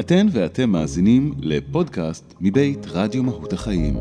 אתן 0.00 0.26
ואתם 0.32 0.70
מאזינים 0.70 1.34
לפודקאסט 1.38 2.34
מבית 2.40 2.86
רדיו 2.86 3.22
מהות 3.22 3.52
החיים. 3.52 3.96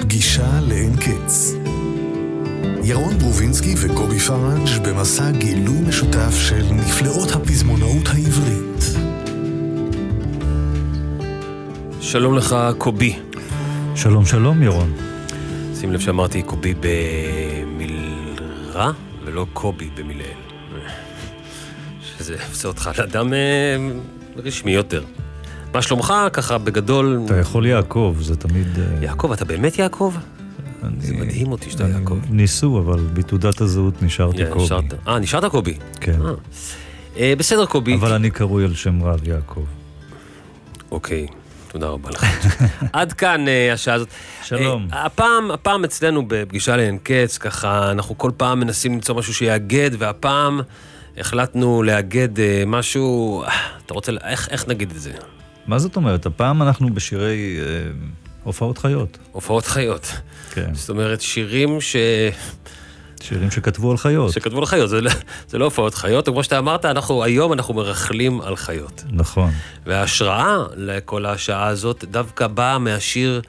פגישה 0.00 0.60
לאין 0.68 0.96
קץ. 0.96 1.54
ירון 2.84 3.18
ברובינסקי 3.18 3.74
וקובי 3.82 4.18
פראג' 4.18 4.88
במסע 4.88 5.30
גילוי 5.30 5.80
משותף 5.88 6.34
של 6.48 6.64
נפלאות 6.72 7.28
הפזמונאות 7.32 8.06
העברית. 8.06 8.84
שלום 12.00 12.36
לך, 12.36 12.56
קובי. 12.78 13.16
שלום 13.94 14.24
שלום 14.24 14.62
ירון. 14.62 14.92
שים 15.74 15.92
לב 15.92 16.00
שאמרתי 16.00 16.42
קובי 16.42 16.74
במילרע, 16.80 18.92
ולא 19.24 19.46
קובי 19.52 19.90
במילאל. 19.96 20.48
שזה 22.28 22.36
עושה 22.50 22.68
אותך 22.68 22.90
לאדם 22.98 23.32
אה, 23.34 23.38
רשמי 24.36 24.70
יותר. 24.70 25.02
מה 25.74 25.82
שלומך, 25.82 26.14
ככה 26.32 26.58
בגדול? 26.58 27.20
אתה 27.26 27.36
יכול 27.36 27.66
יעקב, 27.66 28.16
זה 28.20 28.36
תמיד... 28.36 28.66
אה, 28.78 29.04
יעקב, 29.04 29.32
אתה 29.32 29.44
באמת 29.44 29.78
יעקב? 29.78 30.14
אני- 30.82 30.92
זה 31.00 31.14
מדהים 31.14 31.52
אותי 31.52 31.70
שאתה 31.70 31.88
יעקב. 31.88 32.18
ניסו, 32.30 32.78
אבל 32.78 33.00
בתעודת 33.12 33.60
הזהות 33.60 34.02
נשארתי 34.02 34.44
כן, 34.44 34.50
קובי. 34.50 34.74
אה, 35.08 35.18
נשארת 35.18 35.44
קובי. 35.44 35.74
כן. 36.00 36.20
אה. 36.26 36.30
אה, 37.16 37.34
בסדר, 37.38 37.66
קובי. 37.66 37.94
אבל 37.94 38.12
אני 38.12 38.30
קרוי 38.30 38.64
על 38.64 38.74
שם 38.74 39.02
רב 39.02 39.28
יעקב. 39.28 39.64
אוקיי, 40.90 41.26
תודה 41.68 41.86
רבה 41.86 42.10
לך. 42.10 42.24
עד 42.92 43.12
כאן 43.12 43.44
השעה 43.74 43.94
הזאת. 43.94 44.08
שלום. 44.42 44.88
הפעם, 44.92 45.50
הפעם 45.50 45.84
אצלנו 45.84 46.22
בפגישה 46.28 46.76
לאין 46.76 46.98
קץ, 47.02 47.38
ככה, 47.38 47.90
אנחנו 47.90 48.18
כל 48.18 48.30
פעם 48.36 48.60
מנסים 48.60 48.92
למצוא 48.92 49.14
משהו 49.14 49.34
שיאגד, 49.34 49.90
והפעם 49.98 50.60
החלטנו 51.20 51.82
לאגד 51.82 52.40
אה, 52.40 52.62
משהו, 52.66 53.42
אתה 53.86 53.94
רוצה, 53.94 54.12
איך, 54.24 54.48
איך 54.50 54.68
נגיד 54.68 54.90
את 54.90 55.00
זה? 55.00 55.12
מה 55.66 55.78
זאת 55.78 55.96
אומרת? 55.96 56.26
הפעם 56.26 56.62
אנחנו 56.62 56.94
בשירי 56.94 57.58
אה, 57.60 57.64
הופעות 58.44 58.78
חיות. 58.78 59.18
הופעות 59.32 59.66
חיות. 59.66 60.12
כן. 60.50 60.74
זאת 60.74 60.88
אומרת, 60.90 61.20
שירים 61.20 61.80
ש... 61.80 61.96
שירים 63.22 63.50
שכתבו 63.50 63.90
על 63.90 63.96
חיות. 63.96 64.32
שכתבו 64.32 64.58
על 64.58 64.66
חיות, 64.66 64.90
זה, 64.90 65.00
לא- 65.00 65.10
זה 65.48 65.58
לא 65.58 65.64
הופעות 65.64 65.94
חיות, 65.94 66.28
וכמו 66.28 66.44
שאתה 66.44 66.58
אמרת, 66.58 66.84
אנחנו 66.84 67.24
היום 67.24 67.52
אנחנו 67.52 67.74
מרכלים 67.74 68.40
על 68.40 68.56
חיות. 68.56 69.04
נכון. 69.12 69.50
וההשראה 69.86 70.56
לכל 70.76 71.26
השעה 71.26 71.66
הזאת 71.66 72.04
דווקא 72.10 72.46
באה 72.46 72.78
מהשיר 72.78 73.40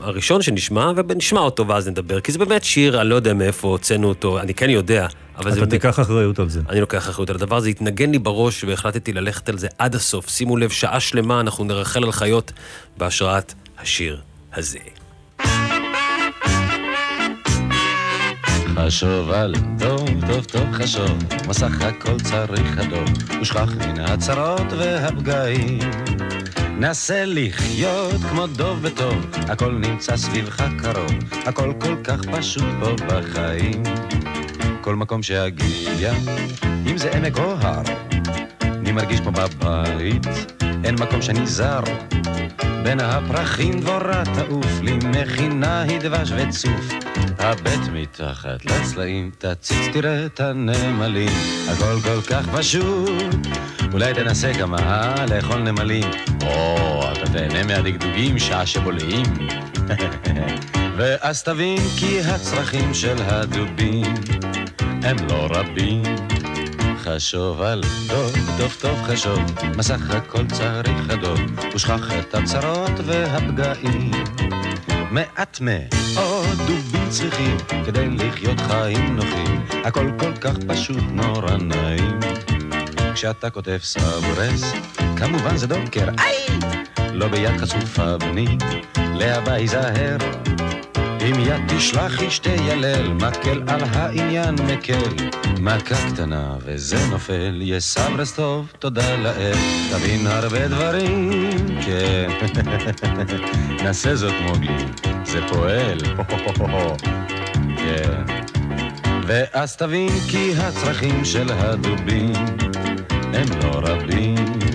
הראשון 0.00 0.42
שנשמע, 0.42 0.92
ונשמע 1.08 1.40
אותו 1.40 1.68
ואז 1.68 1.88
נדבר, 1.88 2.20
כי 2.20 2.32
זה 2.32 2.38
באמת 2.38 2.64
שיר, 2.64 3.00
אני 3.00 3.08
לא 3.08 3.14
יודע 3.14 3.34
מאיפה 3.34 3.68
הוצאנו 3.68 4.08
אותו, 4.08 4.40
אני 4.40 4.54
כן 4.54 4.70
יודע, 4.70 5.06
אבל 5.36 5.50
זה 5.52 5.62
אתה. 5.62 5.70
תיקח 5.70 6.00
אחריות 6.00 6.38
על 6.38 6.48
זה. 6.48 6.60
אני 6.68 6.80
לוקח 6.80 7.08
אחריות 7.08 7.30
על 7.30 7.36
הדבר 7.36 7.56
הזה, 7.56 7.68
התנגן 7.68 8.10
לי 8.10 8.18
בראש 8.18 8.64
והחלטתי 8.64 9.12
ללכת 9.12 9.48
על 9.48 9.58
זה 9.58 9.68
עד 9.78 9.94
הסוף. 9.94 10.28
שימו 10.28 10.56
לב, 10.56 10.70
שעה 10.70 11.00
שלמה 11.00 11.40
אנחנו 11.40 11.64
נרחל 11.64 12.04
על 12.04 12.12
חיות 12.12 12.52
בהשראת 12.96 13.54
השיר 13.78 14.20
הזה. 14.54 14.78
חשוב 18.76 19.30
על 19.30 19.54
טוב, 19.78 20.08
טוב, 20.26 20.44
טוב 20.44 20.72
חשוב, 20.72 21.18
מסך 21.48 21.80
הכל 21.80 22.20
צריך 22.20 22.78
הדוב, 22.78 23.08
ושכח 23.40 23.68
מן 23.72 24.00
הצרות 24.00 24.72
והפגעים. 24.78 25.78
נסה 26.80 27.24
לחיות 27.26 28.20
כמו 28.30 28.46
דוב 28.46 28.78
וטוב, 28.82 29.26
הכל 29.48 29.72
נמצא 29.72 30.16
סביבך 30.16 30.64
קרוב, 30.78 31.12
הכל 31.46 31.72
כל 31.80 31.96
כך 32.04 32.20
פשוט 32.32 32.64
פה 32.80 33.06
בחיים. 33.06 33.82
כל 34.80 34.94
מקום 34.96 35.22
שאגיע, 35.22 36.12
אם 36.86 36.98
זה 36.98 37.10
עמק 37.16 37.38
או 37.38 37.54
הר, 37.60 37.82
אני 38.62 38.92
מרגיש 38.92 39.20
כמו 39.20 39.32
בבית, 39.32 40.26
אין 40.84 40.94
מקום 41.00 41.22
שאני 41.22 41.46
זר. 41.46 41.80
בין 42.82 43.00
הפרחים 43.00 43.80
דבורה 43.80 44.22
תעוף 44.34 44.80
לי, 44.82 44.92
מכינה 44.92 45.82
היא 45.82 46.00
דבש 46.00 46.32
וצוף. 46.36 47.17
הבט 47.38 47.88
מתחת 47.92 48.64
לצלעים, 48.64 49.30
תציץ 49.38 49.88
תראה 49.92 50.26
את 50.26 50.40
הנמלים, 50.40 51.32
הכל 51.68 52.00
כל 52.00 52.22
כך 52.22 52.48
פשוט. 52.56 53.46
אולי 53.92 54.14
תנסה 54.14 54.54
כמה 54.54 55.14
לאכול 55.30 55.58
נמלים, 55.58 56.10
או 56.42 57.02
אתה 57.12 57.32
תהנה 57.32 57.64
מהדגדוגים 57.64 58.38
שעה 58.38 58.66
שבולעים. 58.66 59.26
ואז 60.96 61.42
תבין 61.42 61.78
כי 61.96 62.20
הצרכים 62.20 62.94
של 62.94 63.16
הדובים 63.22 64.14
הם 64.80 65.16
לא 65.28 65.48
רבים. 65.50 66.02
חשוב 66.98 67.62
על 67.62 67.82
טוב, 68.08 68.32
טוב, 68.58 68.76
טוב 68.80 69.02
חשוב, 69.02 69.38
מסך 69.76 70.10
הכל 70.10 70.46
צריך 70.46 71.10
הדוב, 71.10 71.40
ושכח 71.74 72.12
את 72.18 72.34
הצרות 72.34 72.92
והפגעים. 73.04 74.10
מעט 75.10 75.58
מאוד 75.60 76.58
דובים 76.66 76.97
צריכים 77.08 77.56
כדי 77.86 78.08
לחיות 78.10 78.60
חיים 78.60 79.16
נוחים, 79.16 79.66
הכל 79.84 80.10
כל 80.18 80.32
כך 80.32 80.56
פשוט 80.68 81.04
נורא 81.12 81.56
נעים. 81.56 82.20
כשאתה 83.14 83.50
כותב 83.50 83.78
סברס, 83.82 84.72
כמובן 85.16 85.56
זה 85.56 85.66
דונקר, 85.66 86.08
איי! 86.18 86.58
לא 87.12 87.28
ביד 87.28 87.56
חשופה 87.56 88.18
בני, 88.18 88.58
להבא 88.96 89.52
היזהר. 89.52 90.16
אם 91.20 91.34
יד 91.40 91.60
תשלח 91.68 92.22
אשתי 92.22 92.50
ילל, 92.50 93.08
מקל 93.08 93.62
על 93.66 93.80
העניין 93.84 94.54
מקל. 94.54 95.28
מכה 95.60 96.10
קטנה 96.12 96.56
וזה 96.64 96.96
נופל, 97.10 97.58
יש 97.62 97.84
סברס 97.84 98.32
טוב, 98.32 98.72
תודה 98.78 99.16
לאל. 99.16 99.56
תבין 99.90 100.26
הרבה 100.26 100.68
דברים, 100.68 101.66
כן. 101.84 102.30
נעשה 103.84 104.14
זאת 104.14 104.34
מוגלי, 104.42 104.84
זה 105.28 105.40
פועל. 105.48 105.98
כן. 107.76 108.22
ואז 109.26 109.76
תבין 109.76 110.08
כי 110.30 110.52
הצרכים 110.56 111.24
של 111.24 111.50
הדובים 111.52 112.32
הם 113.34 113.46
לא 113.62 113.80
רבים. 113.82 114.67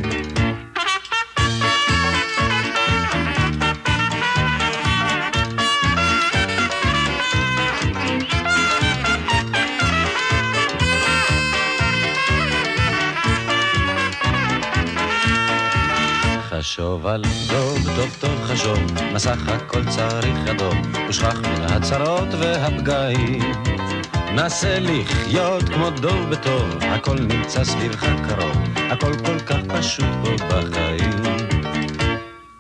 חשוב 16.74 17.08
על 17.08 17.22
דוב, 17.50 17.78
טוב 17.96 18.18
טוב 18.20 18.44
חשוב, 18.44 18.80
מסך 19.14 19.48
הכל 19.48 19.86
צריך 19.86 20.38
הדוב, 20.48 20.74
ושכח 21.10 21.40
מן 21.40 21.62
הצרות 21.62 22.28
והפגעים. 22.40 23.54
נסה 24.36 24.80
לחיות 24.80 25.70
כמו 25.70 25.90
דוב 25.90 26.30
בטוב, 26.30 26.78
הכל 26.82 27.16
נמצא 27.20 27.64
סביבך 27.64 28.04
קרוב, 28.04 28.58
הכל 28.76 29.14
כל 29.26 29.40
כך 29.40 29.58
פשוט 29.78 30.06
פה 30.24 30.48
בחיים. 30.48 31.12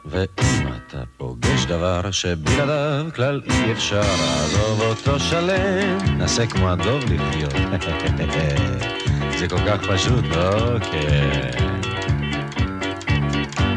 ואם 0.05 0.67
אתה 0.67 1.03
פוגש 1.17 1.65
דבר 1.65 2.11
שבלעדיו 2.11 3.05
כלל 3.15 3.41
אי 3.45 3.71
אפשר, 3.71 4.01
עזוב 4.43 4.81
אותו 4.81 5.19
שלם, 5.19 5.97
נסה 6.17 6.47
כמו 6.47 6.69
הדוב 6.69 7.03
לחיות. 7.03 7.53
זה 9.39 9.47
כל 9.47 9.59
כך 9.67 9.85
פשוט, 9.87 10.25
כן. 10.91 11.72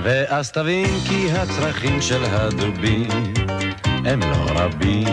ואז 0.07 0.51
תבין 0.53 0.87
כי 1.09 1.31
הצרכים 1.33 2.03
של 2.03 2.25
הדובים 2.25 3.09
הם 3.87 4.21
לא 4.21 4.47
רבים, 4.49 5.09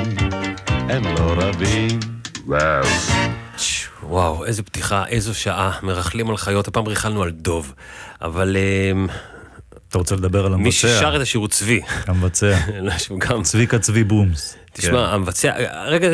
הם 0.68 1.04
לא 1.06 1.34
רבים. 1.38 2.00
וואו. 2.48 2.84
ש- 3.58 3.88
וואו, 4.04 4.46
איזה 4.46 4.64
פתיחה, 4.64 5.06
איזו 5.08 5.34
שעה, 5.36 5.80
מרכלים 5.84 6.30
על 6.30 6.38
חיות, 6.38 6.68
הפעם 6.68 6.86
ריכלנו 6.88 7.24
על 7.24 7.30
דוב. 7.32 7.74
אבל 8.22 8.58
אמ, 8.92 9.08
אתה 9.90 9.98
רוצה 9.98 10.16
לדבר 10.16 10.46
על 10.46 10.54
המבצע? 10.54 10.64
מי 10.64 10.72
ששר 10.72 11.16
את 11.16 11.22
השיר 11.22 11.42
הוא 11.42 11.48
צבי. 11.48 11.82
המבצע. 12.08 12.58
לא. 12.82 13.42
צביקה 13.44 13.80
צבי 13.80 14.04
בומס. 14.04 14.58
תשמע, 14.74 15.14
המבצע, 15.14 15.54
רגע, 15.86 16.10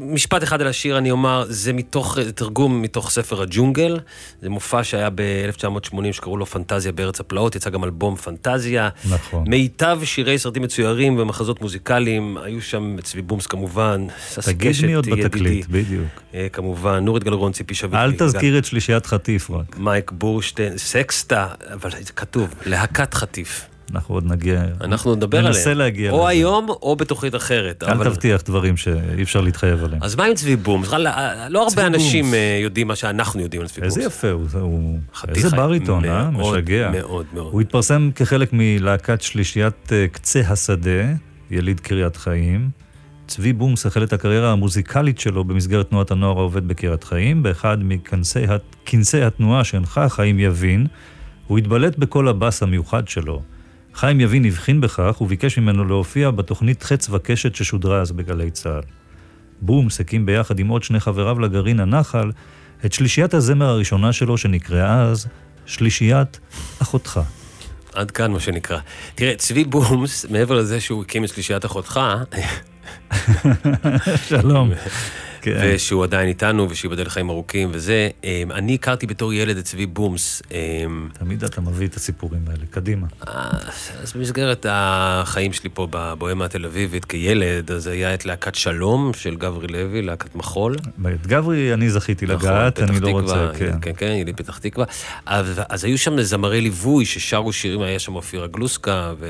משפט 0.00 0.42
אחד 0.42 0.60
על 0.60 0.66
השיר 0.66 0.98
אני 0.98 1.10
אומר, 1.10 1.44
זה 1.48 1.72
מתוך, 1.72 2.18
תרגום 2.34 2.82
מתוך 2.82 3.10
ספר 3.10 3.42
הג'ונגל, 3.42 4.00
זה 4.42 4.50
מופע 4.50 4.84
שהיה 4.84 5.10
ב-1980 5.14 6.12
שקראו 6.12 6.36
לו 6.36 6.46
פנטזיה 6.46 6.92
בארץ 6.92 7.20
הפלאות, 7.20 7.56
יצא 7.56 7.70
גם 7.70 7.84
אלבום 7.84 8.16
פנטזיה. 8.16 8.88
נכון. 9.10 9.44
מיטב 9.48 10.00
שירי 10.04 10.38
סרטים 10.38 10.62
מצוירים 10.62 11.18
ומחזות 11.18 11.60
מוזיקליים, 11.60 12.38
היו 12.42 12.62
שם 12.62 12.96
צבי 13.02 13.22
בומס 13.22 13.46
כמובן, 13.46 14.06
ששי 14.30 14.40
תגיד 14.40 14.70
קשת, 14.70 14.84
מי 14.84 14.92
עוד 14.92 15.06
בתקליט, 15.10 15.66
בדיוק. 15.66 16.22
אה, 16.34 16.46
כמובן, 16.52 17.04
נורית 17.04 17.24
גלרון, 17.24 17.52
ציפי 17.52 17.74
שביט. 17.74 17.94
אל 17.94 18.12
תזכיר 18.12 18.58
את 18.58 18.64
שלישיית 18.64 19.06
חטיף 19.06 19.50
רק. 19.50 19.78
מייק 19.78 20.10
בורשטיין, 20.10 20.78
סקסטה, 20.78 21.48
אבל 21.72 21.90
זה 21.90 22.12
כתוב, 22.12 22.54
להקת 22.66 23.14
חטיף. 23.14 23.66
אנחנו 23.94 24.14
עוד 24.14 24.24
נגיע, 24.26 24.62
אנחנו 24.80 25.14
נדבר 25.14 25.38
עליהם. 25.38 25.54
ננסה 25.54 25.74
להגיע 25.74 26.10
או 26.10 26.18
לזה. 26.18 26.28
היום 26.28 26.68
או 26.68 26.96
בתוכנית 26.96 27.34
אחרת. 27.34 27.82
אל 27.82 27.90
אבל- 27.90 28.04
תבטיח 28.04 28.42
דברים 28.42 28.76
שאי 28.76 28.92
אפשר 29.22 29.40
להתחייב 29.40 29.84
עליהם. 29.84 30.02
אז 30.02 30.14
מה 30.16 30.24
עם 30.24 30.34
צבי 30.34 30.56
בומס? 30.56 30.88
וואלה, 30.88 31.48
לא 31.48 31.62
הרבה 31.68 31.86
אנשים 31.86 32.24
בומס. 32.24 32.34
אה, 32.34 32.60
יודעים 32.62 32.88
מה 32.88 32.96
שאנחנו 32.96 33.40
יודעים 33.40 33.62
על 33.62 33.68
צבי 33.68 33.80
בומס. 33.80 33.96
איזה 33.96 34.06
יפה 34.06 34.30
הוא, 34.30 34.46
הוא. 34.60 34.98
איזה 35.28 35.50
בריטון, 35.56 36.04
אה? 36.04 36.30
מאוד, 36.30 36.56
משגע. 36.56 36.90
מאוד, 36.92 37.26
מאוד. 37.34 37.52
הוא 37.52 37.60
התפרסם 37.60 38.10
כחלק 38.14 38.48
מלהקת 38.52 39.22
שלישיית 39.22 39.92
אה, 39.92 40.06
קצה 40.12 40.40
השדה, 40.40 40.90
יליד 41.50 41.80
קריית 41.80 42.16
חיים. 42.16 42.70
צבי 43.26 43.52
בומס 43.52 43.86
החל 43.86 44.02
את 44.02 44.12
הקריירה 44.12 44.52
המוזיקלית 44.52 45.18
שלו 45.20 45.44
במסגרת 45.44 45.88
תנועת 45.90 46.10
הנוער 46.10 46.38
העובד 46.38 46.68
בקריית 46.68 47.04
חיים, 47.04 47.42
באחד 47.42 47.78
מכנסי 47.80 48.44
הת- 48.44 48.76
כנסי 48.86 49.22
התנועה 49.22 49.64
שהנחה 49.64 50.08
חיים 50.08 50.38
יבין, 50.40 50.86
הוא 51.46 51.58
התבלט 51.58 51.98
בקול 51.98 52.28
הבאס 52.28 52.62
המיוחד 52.62 53.08
שלו. 53.08 53.42
חיים 53.98 54.20
יבין 54.20 54.44
הבחין 54.44 54.80
בכך 54.80 55.20
וביקש 55.20 55.58
ממנו 55.58 55.84
להופיע 55.84 56.30
בתוכנית 56.30 56.82
חץ 56.82 57.08
וקשת 57.10 57.54
ששודרה 57.54 58.00
אז 58.00 58.12
בגלי 58.12 58.50
צה"ל. 58.50 58.82
בומס 59.60 60.00
הקים 60.00 60.26
ביחד 60.26 60.58
עם 60.58 60.68
עוד 60.68 60.82
שני 60.82 61.00
חבריו 61.00 61.40
לגרעין 61.40 61.80
הנחל 61.80 62.30
את 62.84 62.92
שלישיית 62.92 63.34
הזמר 63.34 63.66
הראשונה 63.66 64.12
שלו 64.12 64.38
שנקראה 64.38 65.02
אז 65.02 65.26
שלישיית 65.66 66.40
אחותך. 66.82 67.20
עד 67.92 68.10
כאן 68.10 68.32
מה 68.32 68.40
שנקרא. 68.40 68.78
תראה, 69.14 69.34
צבי 69.36 69.64
בומס, 69.64 70.26
מעבר 70.30 70.54
לזה 70.54 70.80
שהוא 70.80 71.02
הקים 71.02 71.24
את 71.24 71.28
שלישיית 71.28 71.64
אחותך, 71.64 72.00
שלום. 74.28 74.70
כן. 75.42 75.60
ושהוא 75.74 76.04
עדיין 76.04 76.28
איתנו, 76.28 76.70
ושיבדל 76.70 77.06
לחיים 77.06 77.30
ארוכים 77.30 77.68
וזה, 77.72 78.08
אה, 78.24 78.42
אני 78.50 78.74
הכרתי 78.74 79.06
בתור 79.06 79.32
ילד 79.32 79.56
את 79.56 79.64
צבי 79.64 79.86
בומס. 79.86 80.42
אה, 80.52 80.84
תמיד 81.12 81.44
אתה 81.44 81.60
מביא 81.60 81.86
את 81.86 81.94
הסיפורים 81.94 82.40
האלה, 82.46 82.66
קדימה. 82.70 83.06
אז 84.02 84.12
במסגרת 84.14 84.66
החיים 84.68 85.52
שלי 85.52 85.70
פה 85.74 85.88
בבוהמה 85.90 86.44
התל 86.44 86.64
אביבית 86.64 87.04
כילד, 87.04 87.70
אז 87.70 87.86
היה 87.86 88.14
את 88.14 88.24
להקת 88.24 88.54
שלום 88.54 89.12
של 89.14 89.36
גברי 89.36 89.66
לוי, 89.66 90.02
להקת 90.02 90.34
מחול. 90.34 90.76
את 91.14 91.26
גברי 91.26 91.74
אני 91.74 91.90
זכיתי 91.90 92.26
נכון, 92.26 92.48
לגעת, 92.50 92.80
אני 92.80 93.00
לא 93.00 93.08
רוצה, 93.08 93.50
כן. 93.58 93.72
כן, 93.82 93.92
כן, 93.96 94.06
יליד 94.06 94.36
פתח 94.36 94.58
תקווה. 94.58 94.86
אז, 95.26 95.60
אז 95.68 95.84
היו 95.84 95.98
שם 95.98 96.22
זמרי 96.22 96.60
ליווי 96.60 97.04
ששרו 97.04 97.52
שירים, 97.52 97.82
היה 97.82 97.98
שם 97.98 98.16
אופירה 98.16 98.46
גלוסקה, 98.46 99.12
ו... 99.18 99.26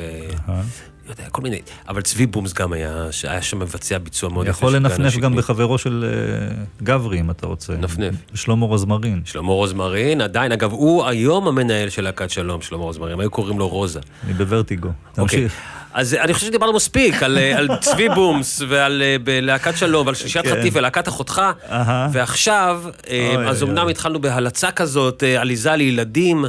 לא 1.08 1.12
יודע, 1.12 1.30
כל 1.30 1.42
מיני. 1.42 1.60
אבל 1.88 2.02
צבי 2.02 2.26
בומס 2.26 2.52
גם 2.52 2.72
היה, 2.72 3.06
שהיה 3.10 3.42
שם 3.42 3.58
מבצע 3.58 3.98
ביצוע 3.98 4.30
מאוד 4.30 4.46
יפה. 4.46 4.56
יכול 4.58 4.76
לנפנף 4.76 5.16
גם. 5.16 5.36
בחברו 5.36 5.78
של 5.78 6.04
אה, 6.08 6.54
גברי, 6.82 7.20
אם 7.20 7.30
אתה 7.30 7.46
רוצה. 7.46 7.72
נפנף. 7.72 8.14
שלמה 8.34 8.66
רוזמרין. 8.66 9.22
שלמה 9.24 9.52
רוזמרין, 9.52 10.20
עדיין, 10.20 10.52
אגב, 10.52 10.72
הוא 10.72 11.06
היום 11.06 11.48
המנהל 11.48 11.88
של 11.88 12.02
להקת 12.02 12.30
שלום, 12.30 12.62
שלמה 12.62 12.82
רוזמרין, 12.82 13.20
היו 13.20 13.30
קוראים 13.30 13.58
לו 13.58 13.68
רוזה. 13.68 14.00
אני 14.24 14.32
בוורטיגו. 14.32 14.88
אוקיי. 15.18 15.38
תמשיך. 15.38 15.52
אז 15.92 16.14
אני 16.14 16.34
חושב 16.34 16.46
שדיברנו 16.46 16.72
מספיק 16.72 17.22
על, 17.22 17.38
אה, 17.38 17.58
על 17.58 17.68
צבי 17.80 18.08
בומס 18.08 18.62
ועל 18.68 19.02
אה, 19.02 19.16
בלהקת 19.24 19.76
שלום 19.76 20.06
ועל 20.06 20.14
שלישיית 20.14 20.44
כן. 20.44 20.56
חטיף 20.58 20.74
ולהקת 20.76 21.08
אחותך. 21.08 21.42
ועכשיו, 22.12 22.82
אוי, 23.10 23.48
אז 23.48 23.62
אוי, 23.62 23.70
אמנם 23.70 23.82
אוי. 23.82 23.90
התחלנו 23.90 24.20
בהלצה 24.20 24.70
כזאת, 24.70 25.22
עליזה 25.38 25.76
לילדים, 25.76 26.44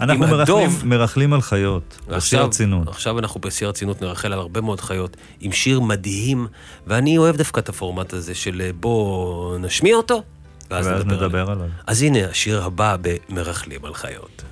אנחנו 0.00 0.24
עם 0.24 0.30
מרכלים- 0.30 0.58
הדוב. 0.58 0.82
מרכלים 0.86 1.32
על 1.32 1.40
חיות, 1.40 1.98
בשיא 2.08 2.38
הרצינות. 2.38 2.88
עכשיו 2.88 3.18
אנחנו 3.18 3.40
בשיא 3.40 3.66
הרצינות 3.66 4.02
נרחל 4.02 4.32
על 4.32 4.38
הרבה 4.38 4.60
מאוד 4.60 4.80
חיות, 4.80 5.16
עם 5.40 5.52
שיר 5.52 5.80
מדהים, 5.80 6.46
ואני 6.86 7.18
אוהב 7.18 7.36
דווקא 7.36 7.60
את 7.60 7.68
הפורמט 7.68 8.12
הזה 8.12 8.34
של 8.34 8.60
אה, 8.64 8.70
בוא 8.80 9.58
נשמיע 9.58 9.96
אותו, 9.96 10.22
ואז 10.70 10.86
ואז 10.86 11.00
נדבר 11.04 11.14
עליו. 11.16 11.28
נדבר 11.28 11.50
עליו. 11.50 11.66
אז 11.86 12.02
הנה 12.02 12.18
השיר 12.30 12.64
הבא 12.64 12.96
במרכלים 13.28 13.84
על 13.84 13.94
חיות. 13.94 14.42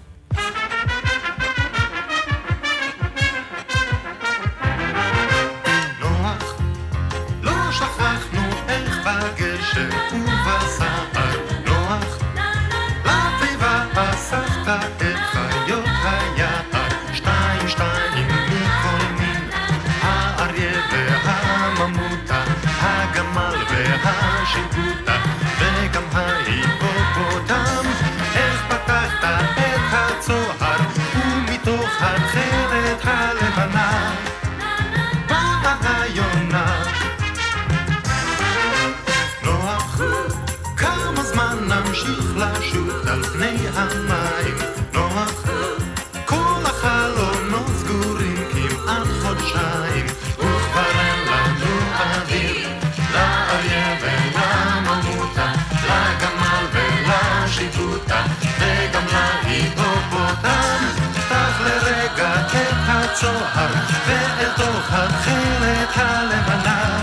הצוהר, 63.31 63.71
ואל 64.07 64.51
תוך 64.57 64.93
התכלת 64.93 65.97
הלבנה, 65.97 67.03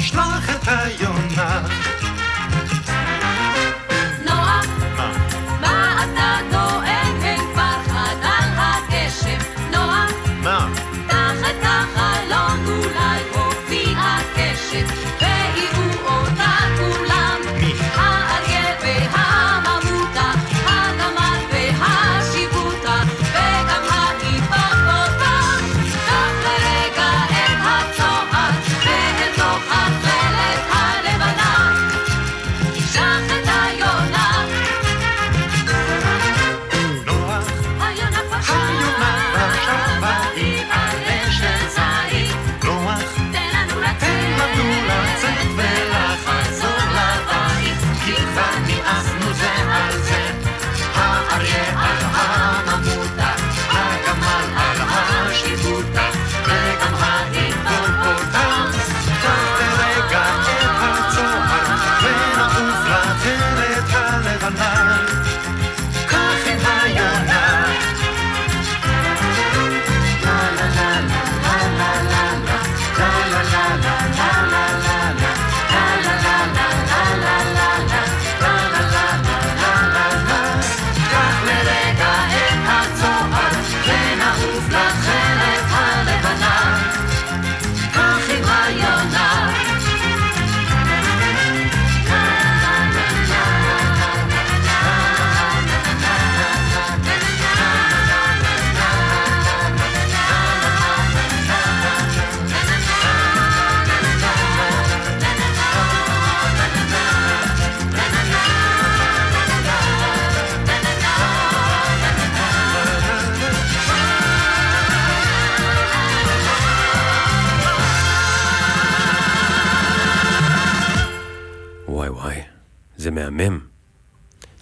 שלח 0.00 0.50
את 0.50 0.68
היונה. 0.68 1.60
החלון, 11.62 12.66
אולי 12.66 13.20
הופיע 13.34 14.16
קשת, 14.36 14.86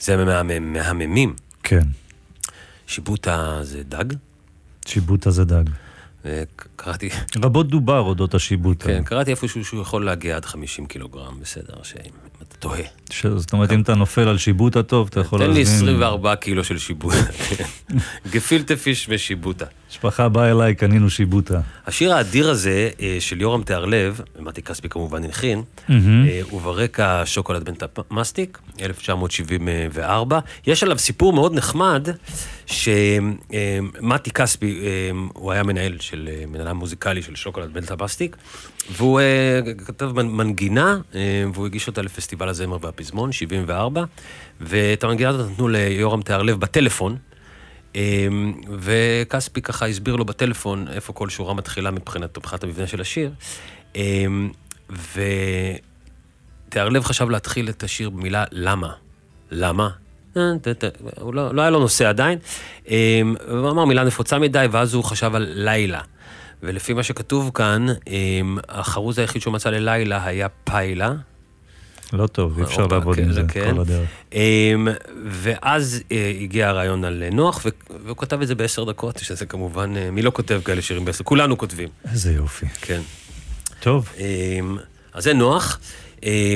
זה 0.04 0.16
מהמם- 0.16 0.72
מהממים. 0.72 1.34
כן, 1.62 1.82
שיבוטה 2.86 3.58
זה 3.62 3.82
דג? 3.82 4.04
שיבוטה 4.86 5.30
זה 5.30 5.44
דג. 5.44 5.64
אה, 6.26 6.42
קראתי, 6.76 7.08
רבות 7.42 7.68
דובר 7.68 7.98
אודות 8.00 8.34
השיבוטה. 8.34 8.84
כן, 8.86 9.04
קראתי 9.04 9.30
איפשהו 9.30 9.64
שהוא 9.64 9.82
יכול 9.82 10.04
להגיע 10.04 10.36
עד 10.36 10.44
50 10.44 10.86
קילוגרם, 10.86 11.40
בסדר, 11.40 11.82
שאם 11.82 12.10
אתה 12.48 12.56
תוהה. 12.56 12.82
ש- 13.10 13.26
זאת 13.26 13.52
אומרת, 13.52 13.72
אם 13.72 13.80
אתה 13.80 13.94
נופל 13.94 14.28
על 14.28 14.38
שיבוטה 14.38 14.82
טוב, 14.82 15.08
אתה 15.10 15.20
יכול 15.20 15.38
תן 15.38 15.50
לי 15.50 15.58
להזמין... 15.58 15.76
24 15.76 16.34
קילו 16.36 16.64
של 16.64 16.78
שיבוטה. 16.78 17.16
גפילטה 18.32 18.76
פיש 18.76 19.06
ושיבוטה. 19.08 19.64
משפחה 19.90 20.28
באה 20.28 20.50
אליי, 20.50 20.74
קנינו 20.74 21.10
שיבוטה. 21.10 21.60
השיר 21.86 22.14
האדיר 22.14 22.50
הזה 22.50 22.90
אה, 23.00 23.16
של 23.20 23.40
יורם 23.40 23.62
תיארלב, 23.62 24.20
מתי 24.38 24.62
כספי 24.62 24.88
כמובן 24.88 25.24
הלחין, 25.24 25.62
מהמם. 25.88 26.26
אה, 26.28 26.54
וברקע 26.54 27.22
שוקולד 27.24 27.64
בן 27.64 27.74
מסטיק, 28.10 28.58
1974. 28.80 30.38
יש 30.66 30.82
עליו 30.82 30.98
סיפור 30.98 31.32
מאוד 31.32 31.54
נחמד, 31.54 32.08
שמתי 32.66 34.30
כספי, 34.34 34.80
אה, 34.82 35.10
הוא 35.34 35.52
היה 35.52 35.62
מנהל 35.62 35.96
של, 36.00 36.28
מנהל 36.48 36.72
מוזיקלי 36.72 37.22
של 37.22 37.36
שוקולד 37.36 37.72
בן 37.74 37.82
מסטיק, 38.04 38.36
והוא 38.90 39.20
אה, 39.20 39.60
כתב 39.86 40.10
מנ- 40.14 40.30
מנגינה, 40.30 40.98
אה, 41.14 41.20
והוא 41.54 41.66
הגיש 41.66 41.86
אותה 41.86 42.02
לפסטיבל 42.02 42.48
הזמר 42.48 42.76
והפזמון, 42.80 43.32
74, 43.32 44.04
ואת 44.60 45.04
המנגינה 45.04 45.30
הזאת 45.30 45.50
נתנו 45.50 45.68
ליורם 45.68 46.22
תיארלב 46.22 46.60
בטלפון. 46.60 47.16
אמ, 47.94 48.52
וכספי 48.78 49.62
ככה 49.62 49.86
הסביר 49.86 50.16
לו 50.16 50.24
בטלפון 50.24 50.86
איפה 50.88 51.12
כל 51.12 51.28
שורה 51.28 51.54
מתחילה 51.54 51.90
מבחינת, 51.90 52.38
מבחינת 52.38 52.64
המבנה 52.64 52.86
של 52.86 53.00
השיר. 53.00 53.30
אמ, 53.96 54.50
ותיארלב 56.68 57.04
חשב 57.04 57.30
להתחיל 57.30 57.68
את 57.68 57.82
השיר 57.82 58.10
במילה 58.10 58.44
למה. 58.52 58.92
למה? 59.50 59.88
הוא 61.20 61.34
לא, 61.34 61.54
לא 61.54 61.62
היה 61.62 61.70
לו 61.70 61.78
נושא 61.78 62.08
עדיין. 62.08 62.38
אמ, 62.88 63.34
הוא 63.48 63.70
אמר 63.70 63.84
מילה 63.84 64.04
נפוצה 64.04 64.38
מדי, 64.38 64.66
ואז 64.70 64.94
הוא 64.94 65.04
חשב 65.04 65.34
על 65.34 65.46
לילה. 65.54 66.00
ולפי 66.64 66.92
מה 66.92 67.02
שכתוב 67.02 67.50
כאן, 67.54 67.86
אמ, 68.06 68.58
החרוז 68.68 69.18
היחיד 69.18 69.42
שהוא 69.42 69.54
מצא 69.54 69.70
ללילה 69.70 70.24
היה 70.24 70.48
פיילה. 70.64 71.12
לא 72.12 72.26
טוב, 72.26 72.58
אי 72.58 72.64
אפשר 72.64 72.86
לעבוד 72.86 73.18
עם 73.18 73.24
כן, 73.24 73.32
זה 73.32 73.42
כן. 73.48 73.74
כל 73.74 73.80
הדרך. 73.80 74.08
אמ, 74.32 74.88
ואז 75.26 76.00
אה, 76.12 76.32
הגיע 76.40 76.68
הרעיון 76.68 77.04
על 77.04 77.22
נוח, 77.32 77.60
ו- 77.64 77.68
והוא 78.04 78.16
כתב 78.16 78.40
את 78.42 78.48
זה 78.48 78.54
בעשר 78.54 78.84
דקות, 78.84 79.18
שזה 79.18 79.46
כמובן, 79.46 79.96
אה, 79.96 80.10
מי 80.10 80.22
לא 80.22 80.30
כותב 80.30 80.60
כאלה 80.64 80.82
שירים 80.82 81.04
בעשר? 81.04 81.24
כולנו 81.24 81.58
כותבים, 81.58 81.88
איזה 82.12 82.32
יופי. 82.32 82.66
כן. 82.80 83.00
טוב, 83.80 84.08
אמ, 84.18 84.76
אז 85.12 85.24
זה 85.24 85.32
נוח, 85.32 85.78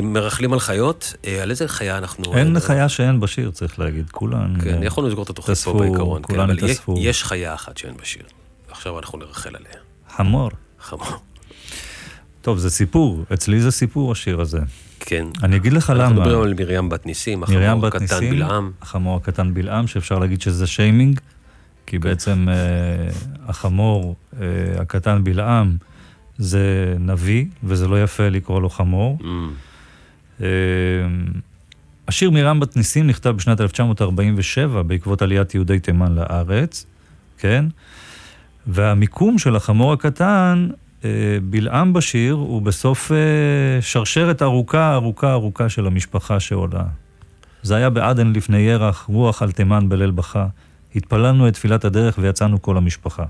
מרכלים 0.03 0.53
על 0.53 0.61
חיות, 0.61 1.15
אה, 1.27 1.43
על 1.43 1.51
איזה 1.51 1.69
חיה 1.69 1.99
אנחנו... 1.99 2.37
אין 2.37 2.57
אה, 2.57 2.61
חיה 2.61 2.89
שאין 2.89 3.21
בשיר, 3.21 3.51
צריך 3.51 3.79
להגיד. 3.79 4.11
כולן... 4.11 4.55
כן, 4.65 4.79
אה, 4.83 4.87
יכולנו 4.87 5.09
לסגור 5.09 5.25
את 5.25 5.31
התוכנית 5.31 5.59
פה 5.59 5.73
בעיקרון, 5.79 6.23
כן, 6.23 6.35
כולן 6.35 6.51
יש- 6.51 6.63
התאספו. 6.63 6.95
יש 6.99 7.25
חיה 7.25 7.55
אחת 7.55 7.77
שאין 7.79 7.95
בשיר, 8.03 8.23
ועכשיו 8.69 8.99
אנחנו 8.99 9.19
נרחל 9.19 9.57
עליה. 9.57 9.88
חמור. 10.19 10.51
חמור. 10.81 11.07
טוב, 12.43 12.59
זה 12.59 12.71
סיפור. 12.71 13.25
אצלי 13.35 13.61
זה 13.61 13.71
סיפור, 13.71 14.13
השיר 14.13 14.41
הזה. 14.41 14.59
כן. 15.01 15.27
אני 15.43 15.57
אגיד 15.57 15.73
לך 15.73 15.91
אנחנו 15.91 16.05
למה. 16.05 16.21
מדברים 16.21 16.43
על 16.43 16.55
מרים 16.55 16.89
בת 16.89 17.07
ניסים, 17.07 17.43
החמור 17.43 17.87
הקטן 17.87 18.31
בלעם. 18.31 18.71
החמור 18.83 19.17
הקטן 19.17 19.55
בלעם, 19.55 19.87
שאפשר 19.87 20.19
להגיד 20.19 20.41
שזה 20.41 20.67
שיימינג, 20.67 21.21
כי 21.87 21.99
בעצם 21.99 22.49
אה, 22.49 22.55
החמור 23.47 24.17
אה, 24.41 24.47
הקטן 24.81 25.25
בלעם 25.25 25.77
זה 26.39 26.95
נביא, 27.01 27.45
וזה 27.65 27.89
לא 27.89 28.03
יפה 28.03 28.29
לקרוא 28.29 28.61
לו 28.61 28.69
חמור. 28.71 29.19
אמ, 29.25 29.51
אה, 30.41 30.47
השיר 32.09 32.31
מרים 32.31 32.61
בת 32.61 32.77
ניסים 32.77 33.07
נכתב 33.07 33.31
בשנת 33.31 33.61
1947 33.61 34.83
בעקבות 34.83 35.23
עליית 35.23 35.55
יהודי 35.55 35.81
תימן 35.81 36.15
לארץ, 36.15 36.87
כן? 37.39 37.65
והמיקום 38.69 39.39
של 39.39 39.57
החמור 39.57 39.93
הקטן, 39.93 40.69
אה, 41.05 41.11
בלעם 41.51 41.93
בשיר, 41.93 42.35
הוא 42.35 42.63
בסוף 42.63 43.13
אה, 43.13 43.17
שרשרת 43.81 44.43
ארוכה, 44.43 44.95
ארוכה, 44.95 45.33
ארוכה 45.33 45.69
של 45.69 45.87
המשפחה 45.87 46.41
שעולה. 46.41 46.85
זה 47.63 47.77
היה 47.77 47.91
בעדן 47.91 48.33
לפני 48.33 48.59
ירח, 48.59 49.05
רוח 49.09 49.43
על 49.43 49.53
תימן 49.53 49.89
בליל 49.89 50.11
בכה. 50.11 50.47
התפללנו 50.95 51.49
את 51.49 51.55
תפילת 51.55 51.85
הדרך 51.85 52.19
ויצאנו 52.19 52.63
כל 52.63 52.77
המשפחה. 52.77 53.25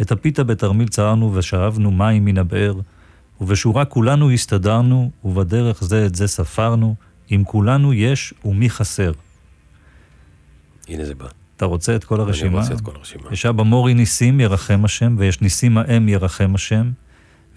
את 0.00 0.12
הפיתה 0.12 0.44
בתרמיל 0.44 0.88
צררנו 0.88 1.34
ושאבנו 1.34 1.90
מים 1.90 2.24
מן 2.24 2.38
הבאר, 2.38 2.74
ובשורה 3.40 3.84
כולנו 3.84 4.30
הסתדרנו, 4.30 5.10
ובדרך 5.24 5.84
זה 5.84 6.06
את 6.06 6.14
זה 6.14 6.26
ספרנו, 6.26 6.94
אם 7.30 7.42
כולנו 7.46 7.92
יש 7.92 8.34
ומי 8.44 8.70
חסר. 8.70 9.12
הנה 10.88 11.04
זה 11.04 11.14
בא. 11.14 11.41
אתה 11.56 11.64
רוצה 11.64 11.96
את 11.96 12.04
כל 12.04 12.20
הרשימה? 12.20 12.50
אני 12.50 12.60
רוצה 12.60 12.74
את 12.74 12.80
כל 12.80 12.92
הרשימה. 12.96 13.22
יש 13.32 13.46
אבא 13.46 13.62
מורי 13.62 13.94
ניסים 13.94 14.40
ירחם 14.40 14.84
השם, 14.84 15.14
ויש 15.18 15.40
ניסים 15.40 15.78
האם 15.78 16.08
ירחם 16.08 16.52
השם, 16.54 16.90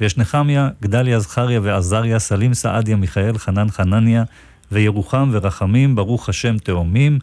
ויש 0.01 0.17
נחמיה, 0.17 0.69
גדליה, 0.81 1.19
זכריה 1.19 1.59
ועזריה, 1.63 2.19
סלים 2.19 2.53
סעדיה, 2.53 2.95
מיכאל, 2.95 3.37
חנן, 3.37 3.69
חנניה, 3.69 4.23
וירוחם 4.71 5.29
ורחמים, 5.33 5.95
ברוך 5.95 6.29
השם 6.29 6.57
תאומים, 6.57 7.19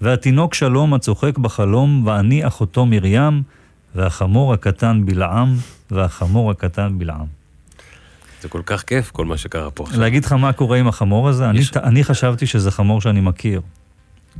והתינוק 0.00 0.54
שלום 0.54 0.94
הצוחק 0.94 1.38
בחלום, 1.38 2.02
ואני 2.06 2.46
אחותו 2.46 2.86
מרים, 2.86 3.42
והחמור 3.94 4.52
הקטן 4.54 5.02
בלעם, 5.06 5.56
והחמור 5.90 6.50
הקטן 6.50 6.98
בלעם. 6.98 7.26
זה 8.42 8.48
כל 8.48 8.62
כך 8.66 8.82
כיף, 8.82 9.10
כל 9.10 9.24
מה 9.26 9.36
שקרה 9.36 9.70
פה 9.70 9.84
עכשיו. 9.84 10.00
להגיד 10.00 10.24
לך 10.24 10.32
מה 10.32 10.52
קורה 10.52 10.78
עם 10.78 10.88
החמור 10.88 11.28
הזה? 11.28 11.50
אני, 11.50 11.58
יש- 11.58 11.76
אני 11.76 12.04
חשבתי 12.04 12.46
שזה 12.46 12.70
חמור 12.70 13.00
שאני 13.00 13.20
מכיר. 13.20 13.60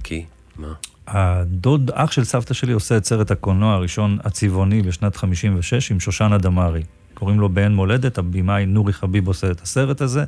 כי, 0.05 0.25
מה? 0.57 0.73
הדוד, 1.07 1.91
אח 1.95 2.13
של 2.13 2.25
סבתא 2.25 2.55
שלי 2.55 2.73
עושה 2.73 2.97
את 2.97 3.05
סרט 3.05 3.31
הקולנוע 3.31 3.75
הראשון 3.75 4.19
הצבעוני 4.25 4.83
בשנת 4.83 5.17
56 5.17 5.91
עם 5.91 6.01
שושנה 6.01 6.39
דמארי. 6.39 6.83
קוראים 7.15 7.41
לו 7.41 7.49
באין 7.49 7.75
מולדת, 7.75 8.19
הבמאי 8.19 8.67
נורי 8.67 8.93
חביב 8.93 9.27
עושה 9.27 9.51
את 9.51 9.61
הסרט 9.61 10.01
הזה. 10.01 10.25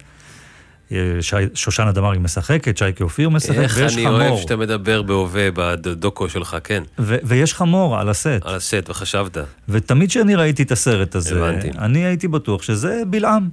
אה, 0.93 0.97
שי, 1.21 1.37
שושנה 1.55 1.93
דמארי 1.93 2.19
משחקת, 2.19 2.77
שייקה 2.77 3.05
אופיר 3.05 3.29
משחק, 3.29 3.55
איך 3.59 3.77
ויש 3.77 3.95
אני 3.97 4.05
חמור. 4.05 4.21
אוהב 4.21 4.39
שאתה 4.39 4.57
מדבר 4.57 5.03
בהווה 5.03 5.49
בדוקו 5.55 6.29
שלך, 6.29 6.57
כן, 6.65 6.83
ו- 6.99 7.17
ויש 7.25 7.55
חמור 7.55 7.99
על 7.99 8.09
הסט. 8.09 8.41
על 8.43 8.55
הסט, 8.55 8.85
וחשבת. 8.91 9.37
ותמיד 9.69 10.09
כשאני 10.09 10.35
ראיתי 10.35 10.63
את 10.63 10.73
הסרט 10.73 11.15
הזה, 11.15 11.47
הבנתי. 11.47 11.71
אני 11.79 12.05
הייתי 12.05 12.29
בטוח 12.29 12.63
שזה 12.63 13.03
בלעם. 13.07 13.49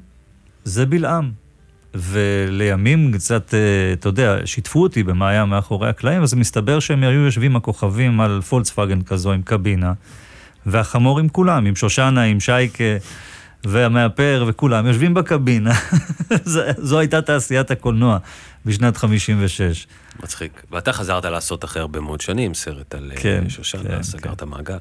זה 0.63 0.85
בלעם. 0.85 1.31
ולימים 1.95 3.11
קצת, 3.13 3.53
אה, 3.53 3.59
אתה 3.93 4.09
יודע, 4.09 4.37
שיתפו 4.45 4.81
אותי 4.83 5.03
במה 5.03 5.29
היה 5.29 5.45
מאחורי 5.45 5.89
הקלעים, 5.89 6.23
אז 6.23 6.33
מסתבר 6.33 6.79
שהם 6.79 7.03
היו 7.03 7.25
יושבים 7.25 7.55
הכוכבים 7.55 8.21
על 8.21 8.41
פולקסווגן 8.41 9.01
כזו 9.01 9.31
עם 9.31 9.41
קבינה, 9.41 9.93
והחמור 10.65 11.19
עם 11.19 11.29
כולם, 11.29 11.65
עם 11.65 11.75
שושנה, 11.75 12.23
עם 12.23 12.39
שייקה. 12.39 12.83
והמאפר 13.67 14.45
וכולם 14.47 14.85
יושבים 14.87 15.13
בקבינה, 15.13 15.73
זו- 16.77 16.99
הייתה 16.99 17.21
תעשיית 17.21 17.71
הקולנוע 17.71 18.17
בשנת 18.65 18.97
56. 18.97 19.87
מצחיק. 20.23 20.63
ואתה 20.71 20.93
חזרת 20.93 21.25
לעשות 21.25 21.63
אחרי 21.65 21.81
הרבה 21.81 21.99
מאוד 21.99 22.21
שנים 22.21 22.53
סרט 22.53 22.95
על 22.95 23.11
אה, 23.15 23.21
כן, 23.21 23.43
שושנה, 23.49 23.83
כן, 23.83 24.03
סגרת 24.03 24.43
מעגל. 24.43 24.77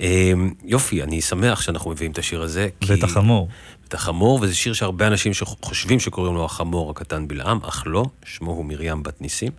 אה, 0.00 0.32
יופי, 0.64 1.02
אני 1.02 1.20
שמח 1.20 1.60
שאנחנו 1.60 1.90
מביאים 1.90 2.12
את 2.12 2.18
השיר 2.18 2.42
הזה. 2.42 2.68
כי- 2.80 2.92
ואת 2.92 3.02
החמור. 3.04 3.48
את 3.90 3.94
החמור, 3.94 4.38
וזה 4.42 4.54
שיר 4.54 4.72
שהרבה 4.72 5.06
אנשים 5.06 5.34
שחושבים 5.34 6.00
שקוראים 6.00 6.34
לו 6.34 6.44
החמור 6.44 6.90
הקטן 6.90 7.28
בלעם, 7.28 7.58
אך 7.62 7.82
לא, 7.86 8.04
שמו 8.24 8.50
הוא 8.50 8.64
מרים 8.64 9.02
בת 9.02 9.20
ניסים. 9.20 9.52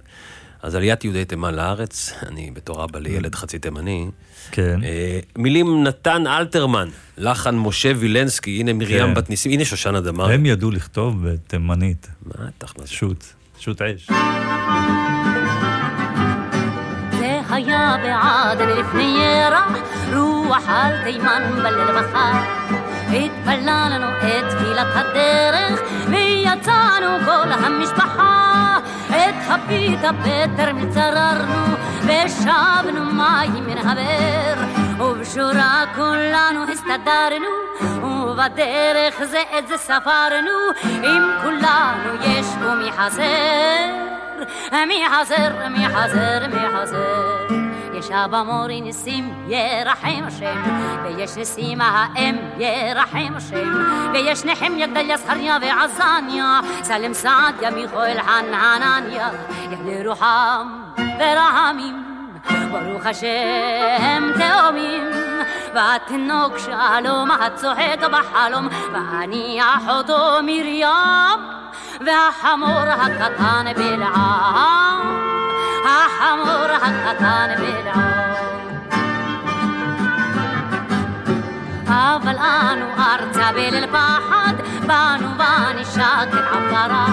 אז 0.62 0.76
עליית 0.76 1.04
יהודי 1.04 1.26
תימן 1.26 1.56
לארץ, 1.56 2.14
אני 2.28 2.52
בתור 2.54 2.84
אבא 2.84 3.00
לילד 3.00 3.36
חצי 3.36 3.60
תימני, 3.60 4.08
כן. 4.52 4.84
אה, 4.84 5.20
מילים 5.38 5.84
נתן 5.84 6.28
אלתרמן, 6.28 6.90
לחן 7.18 7.56
משה 7.56 7.92
וילנסקי, 7.98 8.60
הנה 8.60 8.74
מרים 8.74 9.08
כן. 9.08 9.14
בת 9.14 9.30
ניסים, 9.30 9.52
הנה 9.52 9.66
שושנה 9.66 10.02
דמארי. 10.02 10.34
הם 10.34 10.46
ידעו 10.46 10.72
לכתוב 10.72 11.28
בתימנית. 11.28 12.08
מה 12.26 12.46
תכנס? 12.58 12.90
שוט, 12.90 13.26
שוט 13.60 13.82
אש. 13.82 14.10
היה 17.50 17.96
בעדן 18.04 18.70
לפני 18.70 19.18
ירח, 19.22 19.72
רוח 20.14 20.64
על 20.68 21.04
תימן 21.04 21.44
בליל 21.64 22.02
בחר. 22.02 22.81
התפללנו 23.14 24.08
את 24.10 24.46
תפילת 24.50 24.88
הדרך, 24.96 25.82
ויצאנו 26.08 27.26
כל 27.26 27.52
המשפחה. 27.52 28.78
את 29.10 29.36
הפיתה 29.50 30.10
בתרמיל 30.12 30.90
צררנו, 30.90 31.76
ושאבנו 32.02 33.06
מים 33.06 33.68
מן 33.68 33.78
הבאר. 33.78 34.82
ובשורה 35.02 35.84
כולנו 35.96 36.64
הסתדרנו, 36.72 37.48
ובדרך 38.04 39.24
זה 39.24 39.42
את 39.58 39.68
זה 39.68 39.78
ספרנו. 39.78 40.58
אם 41.04 41.24
כולנו 41.44 42.24
יש 42.24 42.46
ומי 42.62 42.92
חסר? 42.92 44.12
מי 44.88 45.04
חסר, 45.10 45.70
מי 45.70 45.90
חסר, 45.90 46.48
מי 46.48 46.78
חסר? 46.78 47.61
יש 48.02 48.08
שבמורי 48.08 48.82
ניסים 48.82 49.34
ירחם 49.48 50.24
השם, 50.28 50.62
ויש 51.04 51.38
ניסים 51.38 51.82
האם 51.82 52.36
ירחם 52.58 53.34
השם, 53.36 53.74
ויש 54.14 54.46
נחמיה 54.46 54.88
גדליה 54.88 55.18
זכריה 55.18 55.58
ועזניה, 55.62 56.60
סלם 56.84 57.14
סעדיה 57.14 57.72
מיכאל 57.72 58.22
חננניה, 58.22 59.30
יחדי 59.72 60.08
רוחם 60.08 60.68
ורחמים, 60.98 62.04
ברוך 62.72 63.06
השם 63.06 64.32
תאומים. 64.38 65.04
והתינוק 65.74 66.58
שלום 66.58 67.32
הצוחק 67.32 68.00
בחלום, 68.12 68.68
ואני 68.94 69.60
אחותו 69.62 70.44
מרים, 70.44 71.61
והחמור 72.06 72.90
הקטן 72.90 73.66
בלעם, 73.76 75.02
החמור 75.86 76.68
הקטן 76.82 77.50
בלעם. 77.58 78.22
אבל 81.88 82.38
אנו 82.38 82.86
ארצה 82.98 83.52
בליל 83.52 83.88
פחד, 83.88 84.54
באנו 84.88 85.28
ונשקת 85.38 86.44
עפרה. 86.52 87.06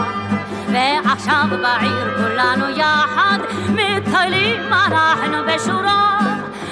ועכשיו 0.72 1.44
בעיר 1.50 2.16
כולנו 2.16 2.68
יחד, 2.68 3.38
מטיילים 3.68 4.72
אנחנו 4.72 5.36
בשורה. 5.46 6.18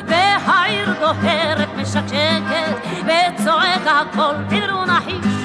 והעיר 0.07 0.89
דוהרת 1.01 1.69
משקשקת, 1.77 2.77
וצועק 3.05 3.87
הכל 3.87 4.35
עברו 4.51 4.85
נחיש. 4.85 5.36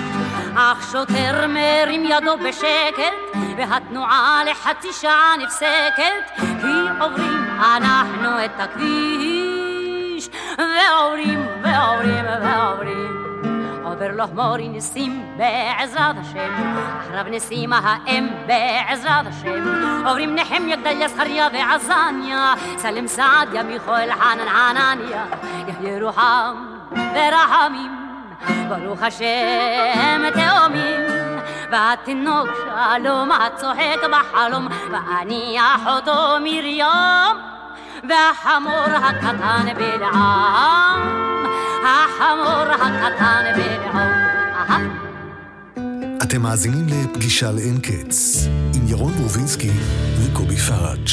אך 0.55 0.91
שוטר 0.91 1.47
מרים 1.47 2.03
ידו 2.05 2.37
בשקט, 2.37 3.39
והתנועה 3.57 4.41
לחצי 4.45 4.87
שעה 5.01 5.33
נפסקת, 5.43 6.35
כי 6.37 6.89
עוברים 6.99 7.45
אנחנו 7.59 8.45
את 8.45 8.59
הכביש, 8.59 10.29
ועוברים 10.57 11.47
ועוברים 11.63 12.25
ועוברים. 12.41 13.21
עובר 13.83 14.11
לו 14.11 14.23
מורי 14.33 14.67
ניסים 14.67 15.37
בעזרת 15.37 16.15
השם, 16.21 16.75
אחריו 16.99 17.23
ניסים 17.29 17.73
האם 17.73 18.27
בעזרת 18.45 19.25
השם, 19.27 19.63
עוברים 20.05 20.35
נחמיה 20.35 20.75
גדליה 20.75 21.07
זכריה 21.07 21.47
ועזניה, 21.53 22.53
סלם 22.77 23.07
סעדיה 23.07 23.63
מיכאל 23.63 24.11
חנן 24.11 24.49
חנניה, 24.49 25.25
יחיה 25.67 25.99
רוחם 26.01 26.65
ורחמים, 26.93 28.00
ברוך 28.69 29.03
השם 29.03 30.21
תאומים. 30.33 31.21
והתינוק 31.71 32.47
שלום 32.55 33.31
הצוחק 33.31 33.99
בחלום, 34.11 34.67
ואני 34.91 35.57
אחותו 35.75 36.37
מרים, 36.43 37.35
והחמור 38.09 38.95
הקטן 38.95 39.65
בלעם, 39.77 41.01
החמור 41.85 42.73
הקטן 42.73 43.43
בלעם. 43.55 44.97
אתם 46.23 46.41
מאזינים 46.41 46.87
לפגישה 46.87 47.51
לאין 47.51 47.79
קץ, 47.79 48.47
עם 48.75 48.87
ירון 48.87 49.13
ברובינסקי 49.13 49.71
וקובי 50.19 50.55
פראג'. 50.55 51.07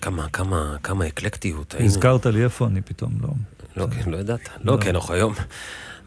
כמה, 0.00 0.28
כמה, 0.32 0.76
כמה 0.82 1.06
אקלקטיות. 1.06 1.74
הזכרת 1.80 2.26
לי 2.26 2.44
איפה 2.44 2.66
אני 2.66 2.80
פתאום 2.80 3.12
לא... 3.22 3.28
לא, 3.78 3.86
כן, 3.86 4.10
לא 4.10 4.16
ידעת. 4.16 4.48
לא, 4.64 4.78
כן, 4.80 4.94
אנחנו 4.94 5.14
היום, 5.14 5.34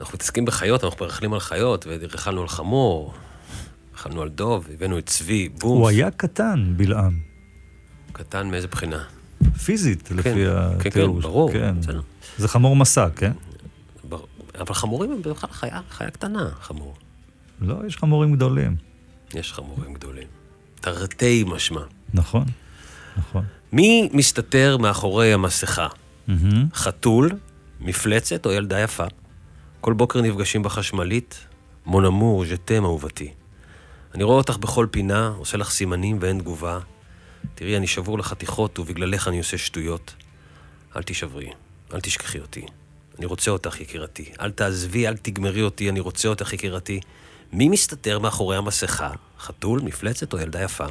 אנחנו 0.02 0.16
מתעסקים 0.16 0.46
בחיות, 0.46 0.84
אנחנו 0.84 1.06
מרכלים 1.06 1.34
על 1.34 1.40
חיות, 1.40 1.86
ורכלנו 1.90 2.42
על 2.42 2.48
חמור, 2.48 3.14
רכלנו 3.94 4.22
על 4.22 4.30
דוב, 4.30 4.68
הבאנו 4.74 4.98
את 4.98 5.06
צבי, 5.06 5.50
בומס. 5.50 5.80
הוא 5.80 5.90
היה 5.90 6.12
קטן, 6.12 6.74
בלעם. 6.78 7.20
קטן 8.12 8.52
מאיזה 8.52 8.68
בחינה? 8.68 9.04
פיזית, 9.66 10.12
לפי 10.12 10.24
כן, 10.24 10.88
התיאור. 10.88 11.16
כן, 11.16 11.22
ברור, 11.22 11.52
כן. 11.52 11.76
זה 12.38 12.48
חמור 12.48 12.76
מסע, 12.76 13.10
כן? 13.16 13.32
אבל 14.60 14.74
חמורים 14.74 15.12
הם 15.12 15.22
בכלל 15.22 15.50
חיה, 15.52 15.80
חיה 15.90 16.10
קטנה, 16.10 16.50
חמור. 16.62 16.96
לא, 17.62 17.76
יש 17.88 17.98
חמורים 17.98 18.36
גדולים. 18.36 18.76
יש 19.34 19.54
חמורים 19.54 19.94
גדולים. 19.94 20.28
תרתי 20.82 21.44
משמע. 21.48 21.82
נכון, 22.14 22.46
נכון. 23.18 23.44
מי 23.74 24.10
מסתתר 24.14 24.78
מאחורי 24.78 25.34
המסכה? 25.34 25.88
מהמם. 26.28 26.66
חתול, 26.74 27.32
מפלצת 27.84 28.46
או 28.46 28.52
ילדה 28.52 28.80
יפה? 28.80 29.04
כל 29.82 29.94
בוקר 29.94 30.22
נפגשים 30.22 30.64
בחשמלית, 30.64 31.48
מונאמור, 31.86 32.46
ז'תם 32.46 32.84
אהובתי. 32.84 33.32
אני 34.16 34.24
רואה 34.24 34.38
אותך 34.38 34.58
בכל 34.58 34.88
פינה, 34.92 35.34
עושה 35.38 35.58
לך 35.58 35.70
סימנים 35.70 36.18
ואין 36.22 36.40
תגובה. 36.40 36.80
תראי, 37.56 37.78
אני 37.78 37.88
שבור 37.88 38.20
לחתיכות 38.20 38.80
ובגללך 38.80 39.28
אני 39.28 39.38
עושה 39.38 39.58
שטויות. 39.58 40.14
אל 40.96 41.04
תישברי, 41.04 41.50
אל 41.94 42.02
תשכחי 42.02 42.40
אותי. 42.40 42.66
אני 43.18 43.26
רוצה 43.26 43.52
אותך, 43.52 43.82
יקירתי. 43.82 44.32
אל 44.42 44.52
תעזבי, 44.52 45.08
אל 45.08 45.18
תגמרי 45.18 45.62
אותי, 45.62 45.90
אני 45.90 46.00
רוצה 46.00 46.28
אותך, 46.28 46.54
יקירתי. 46.54 47.00
מי 47.54 47.70
מסתתר 47.70 48.20
מאחורי 48.20 48.58
המסכה? 48.58 49.12
חתול, 49.40 49.82
מפלצת 49.82 50.34
או 50.34 50.40
ילדה 50.40 50.62
יפה? 50.62 50.86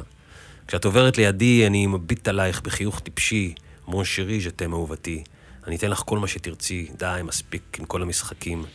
כשאת 0.67 0.85
עוברת 0.85 1.17
לידי, 1.17 1.67
אני 1.67 1.87
מביט 1.87 2.27
עלייך 2.27 2.61
בחיוך 2.61 2.99
טיפשי, 2.99 3.53
מון 3.87 4.05
שירי, 4.05 4.39
ז'תם 4.41 4.73
אהובתי. 4.73 5.23
אני 5.67 5.75
אתן 5.75 5.89
לך 5.89 6.03
כל 6.05 6.19
מה 6.19 6.27
שתרצי, 6.27 6.87
די, 6.97 7.21
מספיק 7.23 7.77
עם 7.79 7.85
כל 7.85 8.01
המשחקים. 8.01 8.65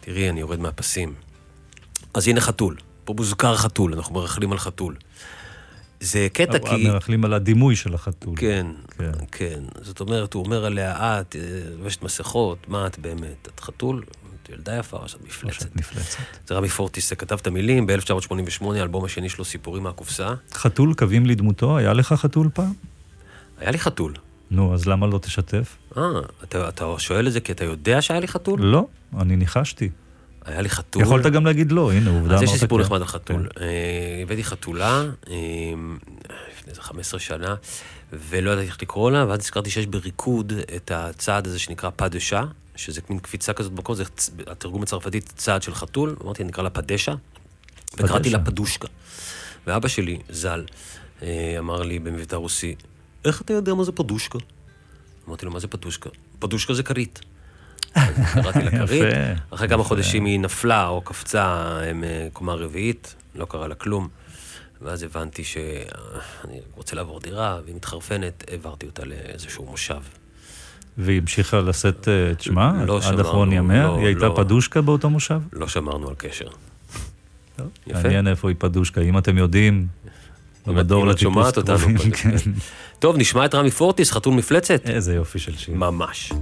תראי, 0.00 0.30
אני 0.30 0.40
יורד 0.40 0.60
מהפסים. 0.60 1.14
אז 2.14 2.28
הנה 2.28 2.40
חתול. 2.40 2.76
פה 3.04 3.14
מוזכר 3.16 3.56
חתול, 3.56 3.94
אנחנו 3.94 4.14
מרכלים 4.14 4.52
על 4.52 4.58
חתול. 4.58 4.96
זה 6.00 6.28
קטע 6.32 6.58
אבל 6.58 6.76
כי... 6.76 6.88
מרכלים 6.88 7.24
על 7.24 7.34
הדימוי 7.34 7.76
של 7.76 7.94
החתול. 7.94 8.34
כן, 8.36 8.66
כן. 8.98 9.12
כן. 9.32 9.60
זאת 9.82 10.00
אומרת, 10.00 10.34
הוא 10.34 10.44
אומר 10.44 10.64
עליה, 10.64 11.20
את, 11.20 11.36
אה, 11.36 11.40
לובשת 11.78 12.02
מסכות, 12.02 12.68
מה 12.68 12.86
את 12.86 12.98
באמת? 12.98 13.48
את 13.54 13.60
חתול? 13.60 14.02
את 14.42 14.48
ילדה 14.48 14.76
יפה 14.76 14.96
או 14.96 15.08
שאת 15.08 15.20
או 15.20 15.26
מפלצת? 15.26 15.60
שאת 15.60 15.76
מפלצת. 15.76 16.18
זה 16.46 16.54
רמי 16.54 16.68
פורטיס 16.68 17.12
כתב 17.12 17.38
את 17.40 17.46
המילים, 17.46 17.86
ב-1988, 17.86 18.64
האלבום 18.64 19.04
השני 19.04 19.28
שלו, 19.28 19.44
סיפורים 19.44 19.82
מהקופסה. 19.82 20.34
חתול 20.52 20.94
קווים 20.94 21.26
לדמותו, 21.26 21.78
היה 21.78 21.92
לך 21.92 22.12
חתול 22.12 22.48
פעם? 22.54 22.72
היה 23.58 23.70
לי 23.70 23.78
חתול. 23.78 24.14
נו, 24.50 24.74
אז 24.74 24.86
למה 24.86 25.06
לא 25.06 25.18
תשתף? 25.18 25.76
אה, 25.96 26.02
אתה, 26.44 26.68
אתה 26.68 26.94
שואל 26.98 27.26
את 27.26 27.32
זה 27.32 27.40
כי 27.40 27.52
אתה 27.52 27.64
יודע 27.64 28.02
שהיה 28.02 28.20
לי 28.20 28.28
חתול? 28.28 28.60
לא, 28.62 28.86
אני 29.18 29.36
ניחשתי. 29.36 29.90
היה 30.44 30.62
לי 30.62 30.68
חתול. 30.68 31.02
יכולת 31.02 31.26
גם 31.26 31.46
להגיד 31.46 31.72
לא, 31.72 31.92
הנה, 31.92 32.10
עובדה 32.10 32.34
אז 32.34 32.42
יש 32.42 32.52
לי 32.52 32.58
סיפור 32.58 32.78
כן. 32.78 32.84
נחמד 32.84 33.00
על 33.00 33.06
חתול. 33.06 33.48
כן. 33.54 33.62
אה, 33.62 34.22
הבאתי 34.22 34.44
חתולה, 34.44 35.02
אה, 35.30 35.34
לפני 36.52 36.70
איזה 36.70 36.82
15 36.82 37.20
שנה, 37.20 37.54
ולא 38.12 38.50
ידעתי 38.50 38.66
איך 38.66 38.82
לקרוא 38.82 39.10
לה, 39.10 39.26
ואז 39.28 39.40
הזכרתי 39.40 39.70
שיש 39.70 39.86
בריקוד 39.86 40.52
את 40.76 40.90
הצעד 40.90 41.46
הזה 41.46 41.58
שנקרא 41.58 41.90
פדשה, 41.96 42.44
שזה 42.76 43.00
מין 43.10 43.18
קפיצה 43.18 43.52
כזאת 43.52 43.72
במקום, 43.72 43.94
זה 43.94 44.04
התרגום 44.46 44.82
הצרפתית 44.82 45.32
צעד 45.36 45.62
של 45.62 45.74
חתול, 45.74 46.16
אמרתי, 46.24 46.44
נקרא 46.44 46.62
לה 46.62 46.70
פדשה, 46.70 47.14
וקראתי 47.98 48.30
לה. 48.30 48.38
פדושקה. 48.38 48.88
ואבא 49.66 49.88
שלי, 49.88 50.18
ז"ל, 50.30 50.64
אה, 51.22 51.56
אמר 51.58 51.82
לי 51.82 51.98
במבטא 51.98 52.36
רוסי, 52.36 52.74
איך 53.28 53.42
אתה 53.42 53.52
יודע 53.52 53.74
מה 53.74 53.84
זה 53.84 53.92
פדושקה? 53.92 54.38
אמרתי 55.28 55.46
לו, 55.46 55.52
מה 55.52 55.58
זה 55.58 55.68
פדושקה? 55.68 56.10
פדושקה 56.38 56.74
זה 56.74 56.82
כרית. 56.82 57.20
קראתי 58.34 58.62
לה 58.62 58.70
כרית, 58.86 59.04
אחרי 59.50 59.68
כמה. 59.68 59.84
חודשים 59.84 60.24
היא 60.24 60.40
נפלה 60.40 60.88
או 60.88 61.00
קפצה 61.00 61.68
אה, 61.82 62.28
קומה 62.32 62.54
רביעית, 62.54 63.14
לא 63.34 63.44
קרה 63.44 63.68
לה 63.68 63.74
כלום. 63.74 64.08
ואז 64.82 65.02
הבנתי 65.02 65.44
שאני 65.44 66.60
רוצה 66.76 66.96
לעבור 66.96 67.20
דירה, 67.20 67.60
והיא 67.64 67.76
מתחרפנת, 67.76 68.44
העברתי 68.50 68.86
אותה 68.86 69.04
לאיזשהו 69.04 69.66
מושב. 69.70 70.00
והיא 70.98 71.20
המשיכה 71.20 71.60
לשאת 71.60 72.08
אה, 72.08 72.30
את 72.30 72.40
שמה? 72.40 72.84
לא 72.86 72.96
עד 72.96 73.02
שמרנו, 73.02 73.20
אחרון 73.20 73.52
ימיה? 73.52 73.82
לא, 73.86 73.96
היא 73.98 74.06
הייתה 74.06 74.28
לא. 74.28 74.34
פדושקה 74.36 74.80
באותו 74.80 75.10
מושב? 75.10 75.40
לא 75.52 75.68
שמרנו 75.68 76.08
על 76.08 76.14
קשר. 76.18 76.48
יפה. 77.86 78.02
מעניין 78.02 78.28
איפה 78.28 78.48
היא 78.48 78.56
פדושקה, 78.58 79.00
אם 79.00 79.18
אתם 79.18 79.38
יודעים, 79.38 79.86
במדור 80.66 81.04
אם 81.04 81.10
את 81.10 81.14
לטיפוס 81.14 81.34
שומעת 81.34 81.56
אותנו, 81.56 81.78
פדושקה. 81.78 82.10
כן. 82.22 82.50
טוב, 82.98 83.16
נשמע 83.16 83.44
את 83.44 83.54
רמי 83.54 83.70
פורטיס, 83.70 84.12
חתול 84.12 84.34
מפלצת? 84.34 84.88
איזה 84.88 85.14
יופי 85.14 85.38
של 85.38 85.56
שיר. 85.56 85.74
ממש. 85.74 86.32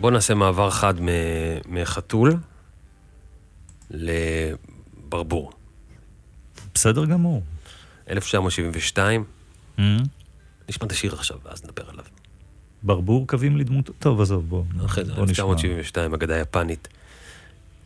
בואו 0.00 0.12
נעשה 0.12 0.34
מעבר 0.34 0.70
חד 0.70 0.94
מחתול 1.68 2.36
לברבור. 3.90 5.52
בסדר 6.74 7.04
גמור. 7.04 7.42
1972, 8.10 9.24
Mm. 9.78 9.80
נשמע 10.68 10.86
את 10.86 10.92
השיר 10.92 11.14
עכשיו, 11.14 11.38
ואז 11.44 11.64
נדבר 11.64 11.90
עליו. 11.90 12.04
ברבור 12.82 13.26
קווים 13.26 13.56
לדמות... 13.56 13.90
טוב, 13.98 14.20
עזוב, 14.20 14.48
בוא. 14.48 14.64
אחרי 14.86 15.04
זה, 15.04 15.14
בוא 15.14 15.24
נשמע. 15.26 15.44
1972, 15.44 16.14
אגדה 16.14 16.38
יפנית. 16.38 16.88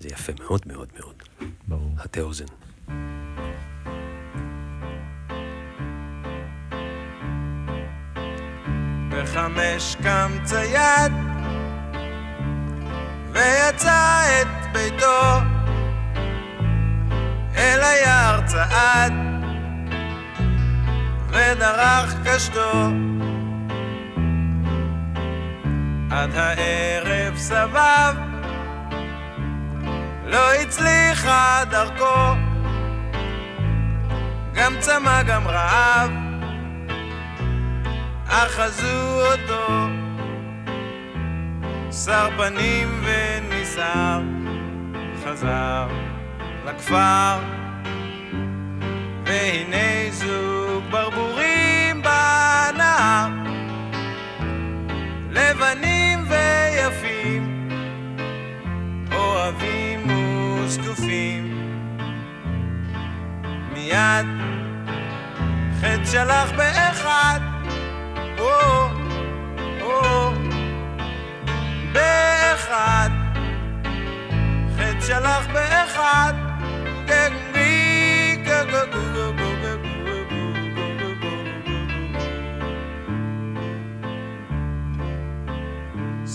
זה 0.01 0.09
יפה 0.09 0.33
מאוד 0.41 0.61
מאוד 0.67 0.89
מאוד. 1.01 1.15
ברור. 1.69 1.95
הטה 1.99 2.21
אוזן. 2.21 2.45
בחמש 9.13 9.97
קם 10.03 10.31
צייד 10.45 11.13
ויצא 13.33 14.23
את 14.41 14.73
ביתו 14.73 15.41
אל 17.57 17.81
היער 17.81 18.41
צעד 18.47 19.13
ודרך 21.29 22.15
קשתו. 22.25 22.73
עד 26.11 26.35
הערב 26.35 27.37
סבב 27.37 28.15
לא 30.25 30.55
הצליחה 30.55 31.63
דרכו. 31.71 32.35
גם 34.55 34.75
צמא 34.81 35.23
גם 35.23 35.49
רעב 35.49 36.32
אחזו 38.33 39.21
אותו. 39.33 39.89
שר 42.05 42.29
פנים 42.37 43.05
וניסר 43.05 44.21
חזר 45.25 45.89
לכפר. 46.67 47.39
והנה 49.27 50.11
זוג 50.11 50.85
ברבורים 50.91 52.03
בנהר. 52.03 53.29
לבנים 55.31 56.25
ויפים 56.29 57.69
אוהבים 59.13 60.11
וזקופים. 60.11 61.59
מיד 63.73 64.27
חטא 65.81 66.05
שלח 66.05 66.51
באחד 66.57 67.52
או, 68.43 68.89
או, 69.81 70.33
שלח 75.07 75.47
באחד, 75.53 76.33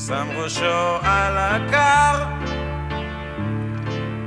שם 0.08 0.28
ראשו 0.36 0.98
על 1.04 1.38
הקר, 1.38 2.26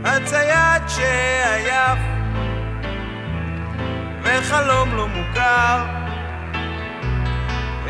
הצייד 0.05 0.89
שעייף, 0.89 1.99
וחלום 4.23 4.97
לא 4.97 5.09
מוכר. 5.09 6.00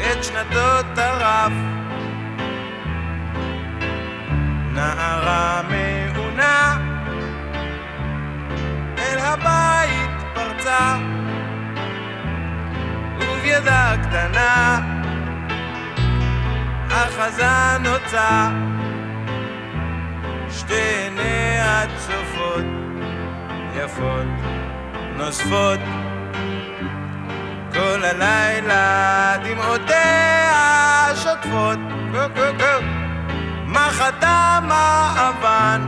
את 0.01 0.25
שנתות 0.25 0.99
הרף. 0.99 1.53
נערה 4.75 5.63
מעונה 5.63 6.77
אל 8.99 9.19
הבית 9.19 10.35
פרצה, 10.35 10.97
ובידה 13.21 13.95
קטנה 14.03 14.81
אחזה 16.91 17.79
נוצה, 17.81 18.49
שתי 20.51 20.75
עיניה 20.75 21.85
צופות, 21.99 22.65
יפות, 23.77 24.27
נוספות 25.17 26.00
כל 27.73 28.05
הלילה 28.05 29.37
דמעותיה 29.45 31.09
שוטפות, 31.15 31.79
מחתה 33.67 34.59
מעבן, 34.63 35.81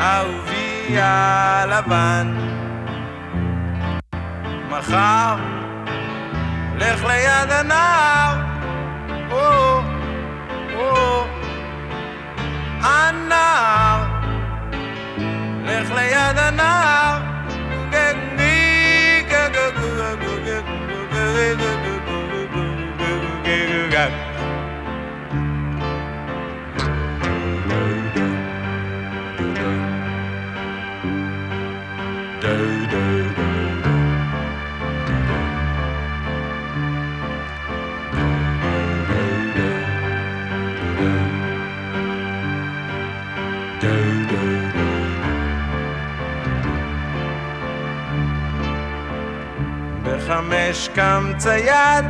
אהובי 0.00 0.98
הלבן. 1.00 2.46
מחר, 4.70 5.36
לך 6.76 7.04
ליד 7.04 7.50
הנהר, 7.50 8.36
או, 9.30 9.80
או, 10.76 11.24
הנהר, 12.82 14.04
לך 15.64 15.90
ליד 15.90 16.38
הנהר, 16.38 16.95
בחמש 50.26 50.88
קם 50.94 51.32
צייד 51.36 52.04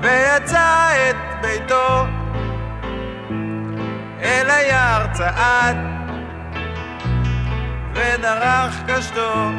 ויצא 0.00 0.88
את 1.10 1.16
ביתו 1.42 2.06
אל 4.22 4.50
היער 4.50 5.06
צעד 5.12 5.76
ודרך 7.92 8.82
קשתו 8.86 9.50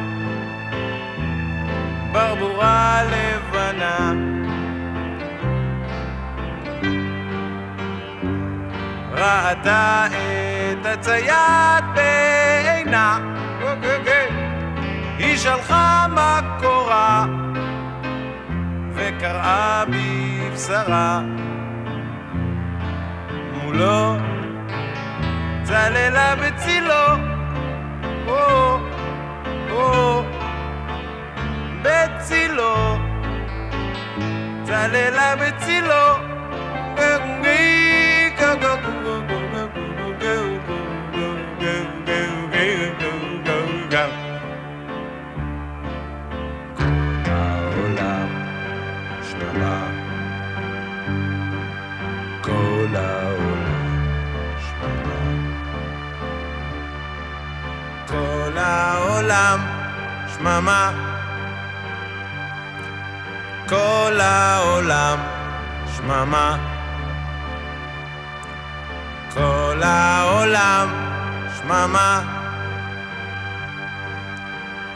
ברבורה 2.12 3.00
לבנה. 3.04 4.12
ראתה 9.12 10.06
את 10.06 10.86
הצייד 10.86 11.84
בעינה 11.94 13.18
היא 15.24 15.36
שלחה 15.36 16.06
מקורה 16.10 17.26
וקראה 18.94 19.84
בבשרה 19.88 21.20
מולו 23.52 24.16
צללה 25.62 26.34
בצילו. 26.36 27.04
או, 28.28 28.78
או, 29.70 30.22
בצילו. 31.82 32.96
צללה 34.64 35.36
בצילו. 35.36 36.34
העולם 38.64 39.33
כל 52.94 53.00
העולם 53.00 53.20
שממה. 54.78 55.32
כל 58.06 58.58
העולם 58.58 59.58
שממה. 60.36 60.96
כל 63.68 64.20
העולם 64.20 65.18
שממה. 65.96 66.56
כל 69.34 69.82
העולם 69.82 70.88
שממה. 71.58 72.22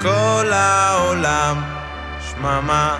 כל 0.00 0.52
העולם 0.52 1.62
שממה 2.20 2.98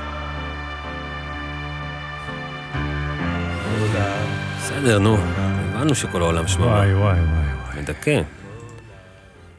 העולם. 3.78 4.47
בסדר, 4.78 4.98
נו. 4.98 5.16
הבנו 5.16 5.94
שכל 5.94 6.22
העולם 6.22 6.48
שממה. 6.48 6.66
וואי, 6.66 6.94
וואי, 6.94 7.20
וואי. 7.20 7.82
מדכא. 7.82 8.22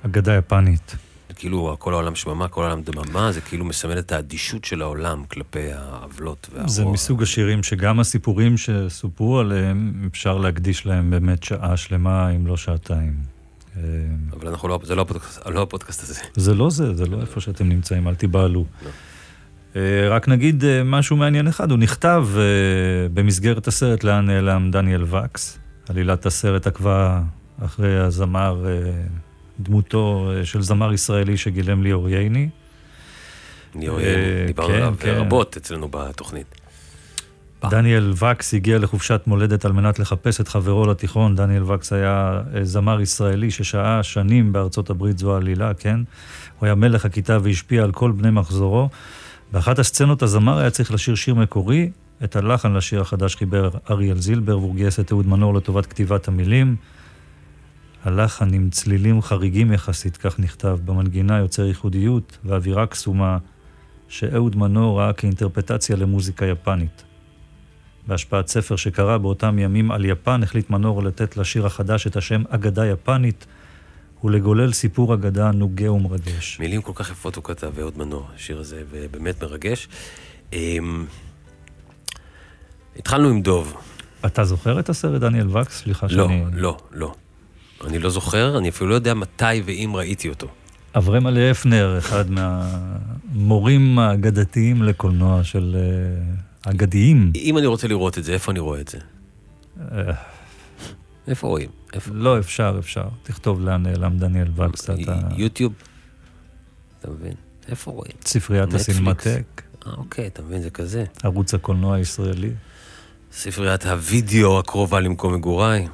אגדה 0.06 0.36
יפנית. 0.38 0.96
זה 1.28 1.34
כאילו 1.34 1.76
כל 1.80 1.94
העולם 1.94 2.16
שממה, 2.16 2.48
כל 2.48 2.64
העולם 2.64 2.82
דממה, 2.82 3.32
זה 3.32 3.42
כאילו 3.42 3.66
מסמל 3.66 4.00
את 4.00 4.12
האדישות 4.12 4.66
של 4.66 4.82
העולם 4.82 5.24
כלפי 5.32 5.72
העוולות 5.74 6.48
והרוע. 6.54 6.70
זה 6.70 6.86
מסוג 6.86 7.24
השירים 7.24 7.64
שגם 7.64 8.00
הסיפורים 8.00 8.58
שסופרו 8.58 9.40
עליהם, 9.40 10.08
אפשר 10.12 10.38
להקדיש 10.38 10.86
להם 10.86 11.12
באמת 11.12 11.44
שעה 11.44 11.78
שלמה, 11.78 12.30
אם 12.30 12.48
לא 12.48 12.58
שעתיים. 12.58 13.14
אבל 14.32 14.48
אנחנו 14.48 14.68
לא, 14.68 14.80
זה 14.84 14.96
לא 14.96 15.02
הפודקאסט, 15.02 15.48
לא 15.48 15.62
הפודקאסט 15.62 16.04
הזה. 16.04 16.20
זה 16.36 16.54
לא 16.54 16.70
זה, 16.70 16.96
זה 16.96 17.06
לא 17.06 17.22
איפה 17.22 17.42
שאתם 17.42 17.70
נמצאים, 17.70 18.08
אל 18.08 18.16
תיבהלו. 18.16 18.66
אה, 18.86 18.92
רק 20.10 20.28
נגיד 20.28 20.66
אה, 20.66 20.84
משהו 20.84 21.18
מעניין 21.18 21.48
אחד, 21.48 21.72
הוא 21.72 21.80
נכתב 21.80 22.28
אה, 22.38 22.42
במסגרת 23.14 23.68
הסרט 23.68 24.04
לאן 24.04 24.26
נעלם 24.26 24.72
דניאל 24.72 25.04
וקס. 25.04 25.60
עלילת 25.90 26.26
הסרט 26.26 26.68
עקבה 26.68 27.22
אחרי 27.66 28.00
הזמר, 28.00 28.66
אה, 28.68 28.92
דמותו 29.60 30.32
אה, 30.32 30.46
של 30.46 30.62
זמר 30.62 30.94
ישראלי 30.94 31.38
שגילם 31.38 31.84
ליאור 31.84 32.10
ייני. 32.10 32.50
ליאור 33.76 34.00
אה, 34.00 34.04
ייני, 34.04 34.48
דיברנו 34.48 34.70
כן, 34.70 34.76
עליו 34.76 34.96
כן. 35.00 35.10
רבות 35.10 35.58
אצלנו 35.58 35.88
בתוכנית. 35.92 36.56
דניאל 37.70 38.14
וקס 38.16 38.54
הגיע 38.54 38.78
לחופשת 38.78 39.22
מולדת 39.28 39.66
על 39.66 39.72
מנת 39.72 40.00
לחפש 40.00 40.42
את 40.42 40.48
חברו 40.48 40.86
לתיכון. 40.86 41.36
דניאל 41.36 41.64
וקס 41.64 41.94
היה 41.94 42.42
אה, 42.56 42.64
זמר 42.64 43.02
ישראלי 43.02 43.52
ששהה 43.52 44.04
שנים 44.04 44.54
בארצות 44.54 44.90
הברית, 44.90 45.18
זו 45.18 45.34
העלילה, 45.34 45.74
כן? 45.74 46.00
הוא 46.60 46.66
היה 46.66 46.76
מלך 46.76 47.06
הכיתה 47.06 47.38
והשפיע 47.44 47.84
על 47.84 47.92
כל 47.92 48.12
בני 48.12 48.32
מחזורו. 48.32 48.90
באחת 49.52 49.80
הסצנות 49.80 50.22
הזמר 50.22 50.58
היה 50.58 50.70
צריך 50.70 50.92
לשיר 50.92 51.16
שיר 51.16 51.36
מקורי, 51.36 51.92
את 52.24 52.36
הלחן 52.36 52.74
לשיר 52.74 53.02
החדש 53.02 53.36
חיבר 53.36 53.70
אריאל 53.90 54.18
זילבר, 54.18 54.58
והוא 54.58 54.76
גייס 54.76 55.00
את 55.00 55.12
אהוד 55.12 55.28
מנור 55.28 55.54
לטובת 55.54 55.86
כתיבת 55.86 56.28
המילים. 56.28 56.76
הלחן 58.04 58.54
עם 58.54 58.70
צלילים 58.70 59.22
חריגים 59.22 59.72
יחסית, 59.72 60.18
כך 60.18 60.40
נכתב, 60.40 60.78
במנגינה 60.86 61.38
יוצר 61.38 61.66
ייחודיות 61.66 62.38
ואווירה 62.46 62.88
קסומה, 62.88 63.38
שאהוד 64.08 64.56
מנור 64.56 65.00
ראה 65.00 65.14
כאינטרפטציה 65.14 65.96
למוזיקה 65.96 66.46
יפנית. 66.46 67.04
בהשפעת 68.08 68.48
ספר 68.48 68.76
שקרא 68.76 69.18
באותם 69.18 69.60
ימים 69.60 69.92
על 69.92 70.06
יפן, 70.06 70.44
החליט 70.44 70.70
מנור 70.70 71.04
לתת 71.04 71.38
לשיר 71.38 71.66
החדש 71.66 72.08
את 72.08 72.16
השם 72.16 72.44
אגדה 72.50 72.86
יפנית, 72.86 73.46
ולגולל 74.24 74.74
סיפור 74.74 75.14
אגדה 75.14 75.52
נוגה 75.52 75.92
ומרגש. 75.92 76.60
מילים 76.60 76.82
כל 76.82 76.92
כך 76.96 77.12
יפות 77.12 77.36
הוא 77.36 77.44
כתב, 77.44 77.80
אהוד 77.80 77.98
מנור, 77.98 78.28
השיר 78.36 78.60
הזה, 78.60 78.84
ובאמת 78.90 79.44
מרגש. 79.44 79.88
אמ, 80.54 81.06
התחלנו 82.98 83.30
עם 83.30 83.42
דוב. 83.42 83.74
אתה 84.26 84.44
זוכר 84.44 84.80
את 84.80 84.90
הסרט 84.90 85.22
דניאל 85.22 85.58
וקס? 85.58 85.78
סליחה 85.78 86.08
לא, 86.10 86.28
שאני... 86.28 86.44
לא, 86.54 86.78
לא. 86.92 87.14
אני 87.88 88.00
לא 88.00 88.10
זוכר, 88.10 88.58
אני 88.58 88.70
אפילו 88.70 88.90
לא 88.90 88.96
יודע 88.96 89.14
מתי 89.14 89.62
ואם 89.66 89.92
ראיתי 89.96 90.30
אותו. 90.30 90.48
אברהם 90.98 91.26
עלי 91.26 91.50
הפנר, 91.50 91.98
אחד 91.98 92.26
מהמורים 92.32 94.00
האגדתיים 94.00 94.84
לקולנוע 94.84 95.44
של 95.44 95.76
אה, 95.76 96.72
אגדיים. 96.72 97.32
אם 97.36 97.58
אני 97.58 97.68
רוצה 97.68 97.88
לראות 97.88 98.18
את 98.18 98.24
זה, 98.24 98.34
איפה 98.34 98.52
אני 98.52 98.60
רואה 98.60 98.82
את 98.82 98.88
זה? 98.88 98.98
איפה 101.30 101.48
רואים? 101.48 101.70
איפה? 101.94 102.12
לא, 102.14 102.40
אפשר, 102.40 102.76
אפשר. 102.80 103.06
תכתוב 103.24 103.62
לאן 103.62 103.84
נעלם 103.84 104.18
דניאל 104.18 104.52
אתה... 105.04 105.20
יוטיוב? 105.36 105.74
אתה 107.00 107.12
מבין? 107.12 107.34
איפה 107.68 107.92
רואים? 107.92 108.14
ספריית. 108.26 108.74
הסינמטק, 108.74 109.62
אה, 109.88 109.92
אוקיי, 109.98 110.28
אתה 110.28 110.42
מבין, 110.42 110.62
זה 110.62 110.70
כזה. 110.70 111.06
ערוץ 111.24 111.54
הקולנוע 111.54 111.96
הישראלי. 111.96 112.52
ספריית 113.34 113.86
הוידאו 113.86 114.60
הקרובה 114.60 115.00
למקום 115.00 115.34
מגוריי. 115.34 115.88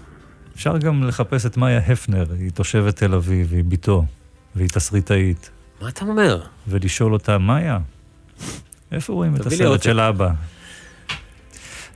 אפשר 0.55 0.77
גם 0.77 1.03
לחפש 1.03 1.45
את 1.45 1.57
מאיה 1.57 1.77
הפנר, 1.77 2.25
היא 2.39 2.51
תושבת 2.51 2.95
תל 2.95 3.13
אביב, 3.13 3.53
היא 3.53 3.63
בתו, 3.63 4.05
והיא 4.55 4.69
תסריטאית, 4.69 5.49
מה 5.81 5.89
אתה 5.89 6.05
אומר? 6.05 6.41
ולשאול 6.67 7.13
אותה, 7.13 7.37
מאיה, 7.37 7.79
איפה 8.91 9.13
רואים 9.13 9.35
את 9.35 9.45
הסרט 9.45 9.61
עותק." 9.61 9.83
של 9.83 9.99
אבא? 9.99 10.31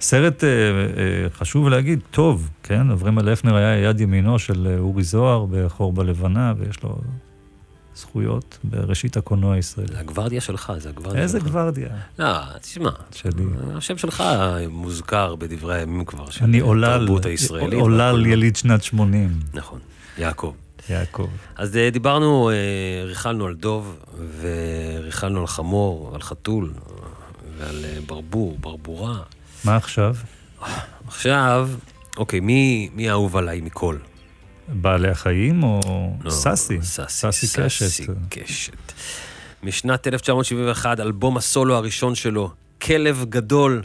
סרט, 0.02 0.44
אה, 0.44 0.50
אה, 0.50 1.30
חשוב 1.34 1.70
להגיד, 1.70 2.00
טוב, 2.12 2.50
כן? 2.64 2.92
אברהם 2.92 3.20
אלפנר 3.20 3.56
היה 3.56 3.90
יד 3.90 4.02
ימינו 4.02 4.40
של 4.40 4.68
אה, 4.68 4.80
אורי 4.80 5.04
זוהר 5.04 5.46
בחור 5.52 5.94
בלבנה, 5.94 6.54
ויש 6.58 6.84
לו 6.84 6.98
זכויות 7.96 8.58
בראשית 8.64 9.18
הקולנוע 9.18 9.56
הישראלי. 9.56 9.94
זה 9.94 10.00
הגוורדיה 10.00 10.42
שלך, 10.42 10.74
זה 10.78 10.90
הגוורדיה 10.90 11.22
איזה 11.22 11.40
שלך. 11.40 11.48
גוורדיה? 11.48 11.88
לא, 12.20 12.58
תשמע, 12.62 12.90
שלי. 13.12 13.44
השם 13.76 13.98
שלך 13.98 14.24
מוזכר 14.70 15.36
בדברי 15.36 15.76
הימים 15.76 16.06
כבר, 16.06 16.30
של 16.30 16.44
אני 16.44 16.60
עולל, 16.60 17.04
התרבות 17.04 17.26
הישראלית. 17.26 17.80
עולל 17.80 18.02
והקולנוע. 18.02 18.30
יליד 18.30 18.56
שנת 18.56 18.84
80, 18.84 19.40
נכון, 19.54 19.80
יעקב. 20.18 20.54
יעקב. 20.90 21.28
אז 21.56 21.78
אה, 21.78 21.90
דיברנו, 21.90 22.50
אה, 22.50 22.56
ריכלנו 23.06 23.46
על 23.46 23.56
דוב, 23.56 23.98
וריכלנו 24.42 25.40
על 25.40 25.48
חמור, 25.48 26.12
על 26.16 26.22
חתול, 26.22 26.74
ועל 27.58 27.86
ברבור, 28.08 28.58
ברבורה. 28.60 29.20
מה 29.66 29.76
עכשיו? 29.76 30.16
עכשיו, 31.08 31.70
אוקיי, 32.18 32.40
מי, 32.40 32.90
מי 32.94 33.10
האהוב 33.10 33.38
עליי 33.38 33.62
מכל? 33.62 33.98
בעלי 34.68 35.10
החיים 35.10 35.64
או 35.64 35.80
לא, 36.24 36.30
סאסי? 36.30 36.82
סאסי, 36.82 37.14
סאסי 37.14 37.48
סאסי 37.48 38.04
קשת. 38.04 38.14
קשת. 38.30 38.92
משנת 39.64 40.08
1971, 40.08 41.00
אלבום 41.00 41.38
הסולו 41.38 41.76
הראשון 41.76 42.16
שלו, 42.16 42.52
כלב 42.82 43.26
גדול, 43.30 43.82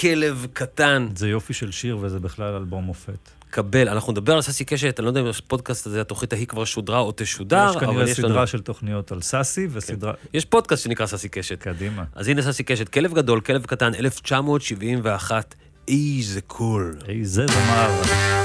כלב 0.00 0.46
קטן, 0.52 1.08
זה 1.16 1.28
יופי 1.28 1.52
של 1.52 1.72
שיר 1.72 1.98
וזה 2.00 2.20
בכלל 2.20 2.54
אלבום 2.54 2.84
מופת. 2.84 3.30
קבל. 3.54 3.88
אנחנו 3.88 4.12
נדבר 4.12 4.34
על 4.34 4.42
סאסי 4.42 4.64
קשת, 4.64 5.00
אני 5.00 5.04
לא 5.04 5.10
יודע 5.10 5.20
אם 5.20 5.26
הפודקאסט 5.26 5.86
הזה, 5.86 6.00
התוכנית 6.00 6.32
ההיא 6.32 6.46
כבר 6.46 6.64
שודרה 6.64 6.98
או 6.98 7.12
תשודר, 7.16 7.66
יש 7.70 7.76
כנראה 7.76 8.04
יש 8.04 8.16
סדרה 8.16 8.36
לנו... 8.36 8.46
של 8.46 8.60
תוכניות 8.60 9.12
על 9.12 9.22
סאסי 9.22 9.68
וסדרה... 9.70 10.12
יש 10.34 10.44
פודקאסט 10.44 10.84
שנקרא 10.84 11.06
סאסי 11.06 11.28
קשת. 11.28 11.62
קדימה. 11.62 12.04
אז 12.14 12.28
הנה 12.28 12.42
סאסי 12.42 12.62
קשת, 12.62 12.88
כלב 12.88 13.14
גדול, 13.14 13.40
כלב 13.40 13.66
קטן, 13.66 13.94
1971, 13.94 15.54
איזה 15.88 16.40
קול. 16.40 16.98
איזה 17.08 17.46
זמר. 17.46 18.43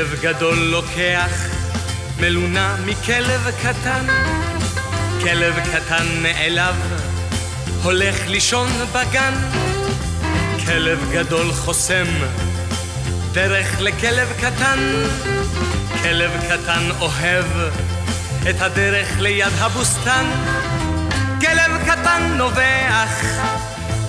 כלב 0.00 0.20
גדול 0.20 0.58
לוקח 0.58 1.30
מלונה 2.20 2.76
מכלב 2.86 3.50
קטן, 3.62 4.06
כלב 5.22 5.54
קטן 5.72 6.06
נעלב, 6.22 6.74
הולך 7.82 8.16
לישון 8.26 8.68
בגן, 8.92 9.34
כלב 10.66 11.10
גדול 11.12 11.52
חוסם 11.52 12.06
דרך 13.32 13.80
לכלב 13.80 14.28
קטן, 14.40 14.78
כלב 16.02 16.30
קטן 16.48 16.82
אוהב 17.00 17.46
את 18.50 18.60
הדרך 18.60 19.08
ליד 19.18 19.52
הבוסתן, 19.58 20.24
כלב 21.40 21.84
קטן 21.86 22.22
נובח, 22.36 23.24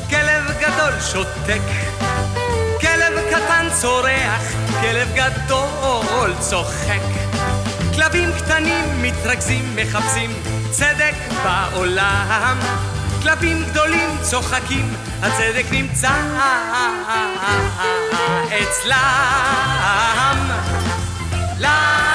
כלב 0.10 0.44
גדול 0.60 0.94
שותק, 1.12 1.62
כלב 2.82 3.14
קטן 3.30 3.68
צורח, 3.82 4.71
כלב 4.82 5.08
גדול 5.16 6.34
צוחק. 6.40 7.02
כלבים 7.96 8.30
קטנים 8.38 9.02
מתרכזים, 9.02 9.76
מחפשים 9.76 10.32
צדק 10.72 11.14
בעולם. 11.44 12.58
כלבים 13.22 13.64
גדולים 13.64 14.10
צוחקים, 14.22 14.94
הצדק 15.22 15.66
נמצא 15.72 16.12
אצלם. 18.48 19.02
לה 21.60 22.11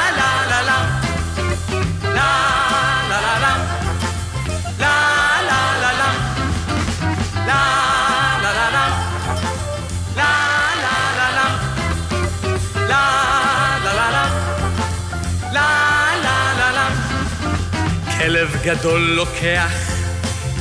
גדול 18.67 19.01
לוקח 19.01 19.73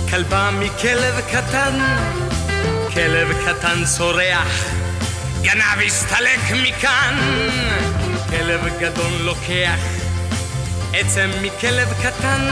כלבה 0.09 0.49
מכלב 0.51 1.19
קטן 1.31 1.79
כלב 2.93 3.27
קטן 3.45 3.83
צורח 3.85 4.65
גנב 5.41 5.81
הסתלק 5.85 6.39
מכאן 6.63 7.19
כלב 8.29 8.61
גדול 8.79 9.11
לוקח 9.21 9.79
עצם 10.93 11.29
מכלב 11.41 11.93
קטן, 12.03 12.49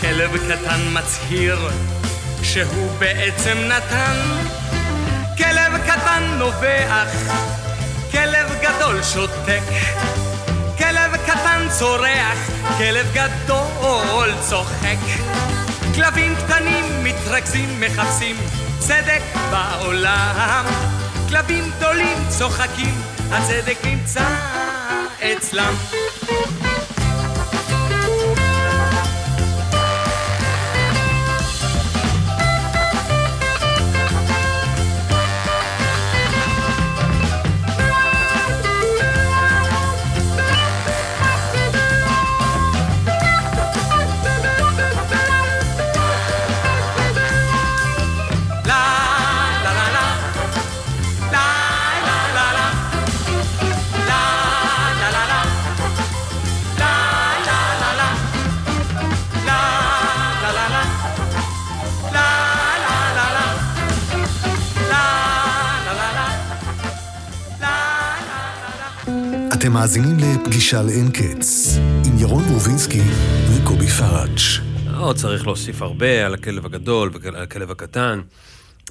כלב 0.00 0.36
קטן 0.36 0.80
מצהיר 0.92 1.58
שהוא 2.42 2.90
בעצם 2.98 3.58
נתן. 3.58 4.16
כלב 5.38 5.78
קטן 5.86 6.22
נובח, 6.38 7.08
כלב 8.12 8.58
גדול 8.62 9.02
שותק. 9.02 10.29
קטן 11.30 11.66
צורח, 11.78 12.50
כלב 12.78 13.06
גדול 13.14 14.28
צוחק. 14.48 14.96
כלבים 15.94 16.34
קטנים 16.36 16.84
מתרכזים, 17.04 17.80
מחפשים 17.80 18.36
צדק 18.78 19.22
בעולם. 19.50 20.64
כלבים 21.28 21.70
גדולים 21.70 22.18
צוחקים, 22.28 22.94
הצדק 23.30 23.78
נמצא 23.84 24.24
אצלם. 25.22 25.74
אתם 69.60 69.72
מאזינים 69.72 70.16
לפגישה 70.18 70.82
לאין 70.82 71.10
קץ, 71.10 71.76
עם 72.06 72.18
ירון 72.18 72.44
ברובינסקי 72.44 73.00
וקובי 73.54 73.86
פראג'. 73.86 74.38
לא 74.86 75.12
צריך 75.16 75.46
להוסיף 75.46 75.82
הרבה 75.82 76.26
על 76.26 76.34
הכלב 76.34 76.66
הגדול 76.66 77.10
ועל 77.22 77.36
הכלב 77.36 77.70
הקטן. 77.70 78.20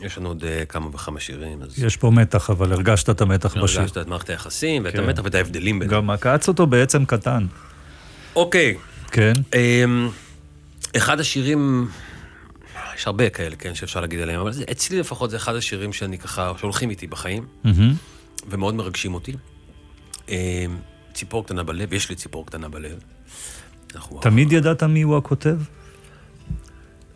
יש 0.02 0.18
לנו 0.18 0.28
עוד 0.30 0.44
אה, 0.44 0.66
כמה 0.66 0.88
וכמה 0.94 1.20
שירים, 1.20 1.62
אז 1.62 1.84
יש 1.84 1.98
פה 1.98 2.12
מתח, 2.12 2.50
אבל 2.50 2.74
הרגשת 2.74 3.10
את 3.10 3.22
המתח 3.22 3.58
בשיר. 3.64 3.80
הרגשת 3.80 3.98
את 3.98 4.08
מערכת 4.08 4.30
היחסים 4.30 4.86
ואת 4.86 4.94
כן. 4.94 5.04
המתח 5.04 5.22
ואת 5.24 5.36
ההבדלים 5.36 5.80
ביניהם. 5.80 5.98
גם 6.02 6.10
עקץ 6.10 6.48
אותו 6.48 6.68
בעצם 6.68 7.06
קטן. 7.06 7.46
אוקיי, 8.36 8.76
כן? 9.12 9.34
אמ, 9.56 10.10
אחד 10.98 11.20
השירים, 11.20 11.88
יש 12.96 13.08
הרבה 13.08 13.30
כאלה, 13.30 13.56
כן, 13.56 13.76
שאפשר 13.76 14.02
להגיד 14.02 14.20
עליהם, 14.20 14.40
אבל 14.40 14.52
זה- 14.52 14.64
אצלי 14.72 15.00
לפחות 15.00 15.30
זה 15.30 15.38
אחד 15.38 15.56
השירים 15.56 15.94
שאני 15.94 16.18
ככה, 16.18 16.52
שהולכים 16.60 16.90
איתי 16.90 17.08
בחיים, 17.08 17.46
מהמם. 17.64 17.94
ומאוד 18.50 18.76
מרגשים 18.76 19.14
אותי. 19.14 19.34
אמ, 20.30 20.36
ציפור 21.14 21.46
קטנה 21.46 21.64
בלב, 21.64 21.94
יש 21.94 22.10
לי 22.10 22.16
ציפור 22.16 22.46
קטנה 22.46 22.70
בלב. 22.70 23.00
תמיד 24.22 24.52
ידעת 24.52 24.84
מי 24.84 25.02
הוא 25.02 25.18
הכותב? 25.18 25.58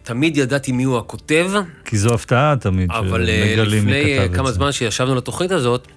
תמיד 0.04 0.38
ידעתי 0.38 0.72
מי 0.72 0.84
הוא 0.84 0.98
הכותב, 0.98 1.52
כי 1.86 1.98
זו 1.98 2.14
הפתעה 2.14 2.56
תמיד, 2.60 2.92
אבל 2.92 3.30
אה, 3.30 3.46
שמגלים 3.48 3.86
מי 3.86 3.92
לפני 3.92 4.20
אה, 4.20 4.28
כתב 4.28 4.36
כמה 4.36 4.50
את 4.50 4.54
זה. 4.54 4.58
זמן 4.58 4.72
שישבנו 4.72 5.16
לתוכנית 5.16 5.52
הזאת, 5.52 5.88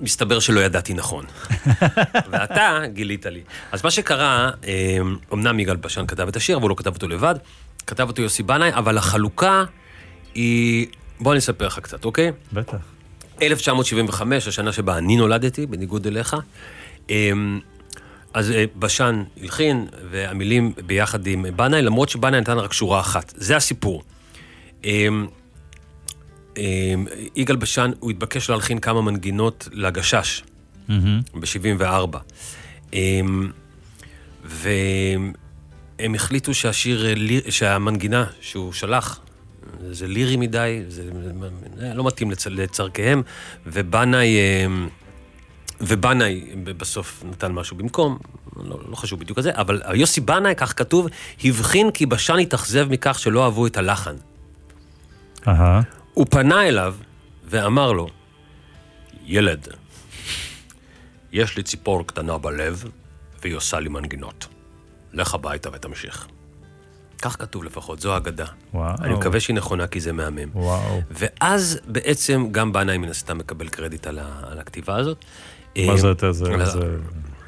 מסתבר 0.00 0.38
שלא 0.38 0.60
ידעתי 0.60 0.94
נכון. 0.94 1.24
ואתה 2.30 2.80
גילית 2.92 3.26
לי. 3.26 3.40
אז 3.72 3.84
מה 3.84 3.90
שקרה, 3.90 4.50
אה, 4.66 4.98
אמנם 5.32 5.60
יגאל 5.60 5.76
בשן 5.76 6.06
כתב 6.06 6.28
את 6.28 6.36
השיר, 6.36 6.56
אבל 6.56 6.62
הוא 6.62 6.70
לא 6.70 6.74
כתב 6.74 6.94
אותו 6.94 7.08
לבד, 7.08 7.34
כתב 7.86 8.08
אותו 8.08 8.22
יוסי 8.22 8.42
בנאי, 8.42 8.74
אבל 8.74 8.98
החלוקה 8.98 9.64
היא... 10.34 10.86
בוא 11.20 11.32
אני 11.32 11.38
אספר 11.38 11.66
לך 11.66 11.78
קצת, 11.78 12.04
אוקיי? 12.04 12.32
בטח. 12.52 12.76
1975, 13.42 14.48
השנה 14.48 14.72
שבה 14.72 14.98
אני 14.98 15.16
נולדתי, 15.16 15.66
בניגוד 15.66 16.06
אליך. 16.06 16.36
אמ, 17.10 17.60
אז 18.34 18.50
אה, 18.50 18.64
בשן 18.76 19.22
הלחין, 19.42 19.86
והמילים 20.10 20.72
ביחד 20.86 21.26
עם 21.26 21.46
בנאי, 21.56 21.82
למרות 21.82 22.08
שבנאי 22.08 22.40
נתן 22.40 22.58
רק 22.58 22.72
שורה 22.72 23.00
אחת. 23.00 23.32
זה 23.36 23.56
הסיפור. 23.56 24.02
אמ, 24.84 25.26
אמ, 26.56 27.06
יגאל 27.36 27.56
בשן, 27.56 27.90
הוא 28.00 28.10
התבקש 28.10 28.50
להלחין 28.50 28.78
כמה 28.78 29.02
מנגינות 29.02 29.68
לגשש, 29.72 30.42
מהמם. 30.88 31.20
ב-74. 31.34 32.18
אמ, 32.92 33.50
והם 34.44 36.14
החליטו 36.14 36.54
שהשיר, 36.54 37.06
אה, 37.06 37.14
שהמנגינה 37.50 38.24
שהוא 38.40 38.72
שלח, 38.72 39.20
זה 39.90 40.06
לירי 40.06 40.36
מדי, 40.36 40.82
זה 40.88 41.10
לא 41.94 42.04
מתאים 42.06 42.30
לצ- 42.30 42.48
לצורכיהם, 42.50 43.22
ובנאי, 43.66 44.36
אמ, 44.66 44.88
ובנאי 45.80 46.44
בסוף 46.64 47.22
נתן 47.30 47.52
משהו 47.52 47.76
במקום, 47.76 48.18
לא, 48.56 48.78
לא 48.90 48.96
חשוב 48.96 49.20
בדיוק 49.20 49.38
על 49.38 49.44
זה, 49.44 49.50
אבל 49.54 49.82
יוסי 49.94 50.20
בנאי, 50.20 50.54
כך 50.56 50.78
כתוב, 50.78 51.06
הבחין 51.44 51.90
כי 51.90 52.06
בשן 52.06 52.38
התאכזב 52.38 52.86
מכך 52.90 53.18
שלא 53.18 53.44
אהבו 53.44 53.66
את 53.66 53.76
הלחן. 53.76 54.16
אהה. 55.48 55.80
הוא 56.14 56.26
פנה 56.30 56.68
אליו 56.68 56.94
ואמר 57.44 57.92
לו, 57.92 58.08
ילד, 59.26 59.68
יש 61.32 61.56
לי 61.56 61.62
ציפור 61.62 62.06
קטנה 62.06 62.38
בלב, 62.38 62.84
והיא 63.42 63.54
עושה 63.54 63.80
לי 63.80 63.88
מנגינות. 63.88 64.46
לך 65.12 65.34
הביתה 65.34 65.68
ותמשיך. 65.72 66.28
כך 67.22 67.36
כתוב 67.38 67.64
לפחות, 67.64 68.00
זו 68.00 68.12
האגדה. 68.14 68.44
וואו. 68.74 68.94
אני 69.02 69.14
מקווה 69.14 69.40
שהיא 69.40 69.56
נכונה 69.56 69.86
כי 69.86 70.00
זה 70.00 70.12
מהמם. 70.12 70.48
וואו. 70.54 71.00
ואז 71.10 71.78
בעצם 71.86 72.46
גם 72.50 72.72
בנאי 72.72 72.98
מן 72.98 73.08
הסתם 73.08 73.38
מקבל 73.38 73.68
קרדיט 73.68 74.06
על, 74.06 74.18
ה, 74.18 74.24
על 74.50 74.58
הכתיבה 74.58 74.96
הזאת. 74.96 75.24
מה 75.76 75.92
אה, 75.92 75.96
זה, 75.96 76.10
אתה- 76.10 76.32
זה- 76.32 76.44
על 76.54 76.66
זה- 76.66 76.96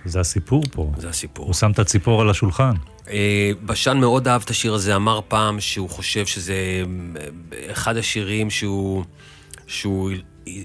זה 0.05 0.21
הסיפור 0.21 0.63
פה. 0.73 0.93
זה 0.99 1.09
הסיפור. 1.09 1.47
הוא 1.47 1.55
שם 1.55 1.71
את 1.71 1.79
הציפור 1.79 2.21
על 2.21 2.31
השולחן. 2.31 2.73
אה, 3.11 3.51
בשן 3.67 3.99
מאוד 3.99 4.29
אהב 4.29 4.43
את 4.45 4.51
השיר 4.51 4.75
הזה, 4.75 4.97
אמר 4.97 5.21
פעם 5.29 5.61
שהוא 5.61 5.91
חושב 5.91 6.27
שזה 6.27 6.55
אה, 7.17 7.27
אחד 7.73 7.97
השירים 7.97 8.51
שהוא, 8.51 9.05
שהוא 9.67 10.11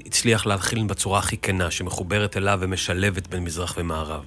הצליח 0.05 0.45
להלחין 0.45 0.87
בצורה 0.87 1.19
הכי 1.19 1.37
כנה, 1.37 1.71
שמחוברת 1.71 2.37
אליו 2.37 2.57
ומשלבת 2.61 3.27
בין 3.27 3.43
מזרח 3.43 3.75
ומערב. 3.77 4.23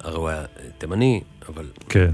הרי 0.00 0.16
הוא 0.16 0.28
היה 0.28 0.44
תימני, 0.78 1.20
אבל... 1.48 1.66
כן. 1.88 2.10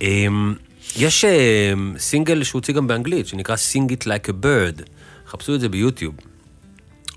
אמ, 0.00 0.54
יש 0.96 1.24
אה, 1.24 1.72
סינגל 1.98 2.44
שהוא 2.44 2.58
הוציא 2.58 2.74
גם 2.74 2.86
באנגלית, 2.86 3.26
שנקרא 3.26 3.56
Sing 3.56 3.90
It 3.90 4.04
Like 4.04 4.28
a 4.28 4.32
Bird. 4.44 4.82
חפשו 5.26 5.54
את 5.54 5.60
זה 5.60 5.68
ביוטיוב. 5.68 6.14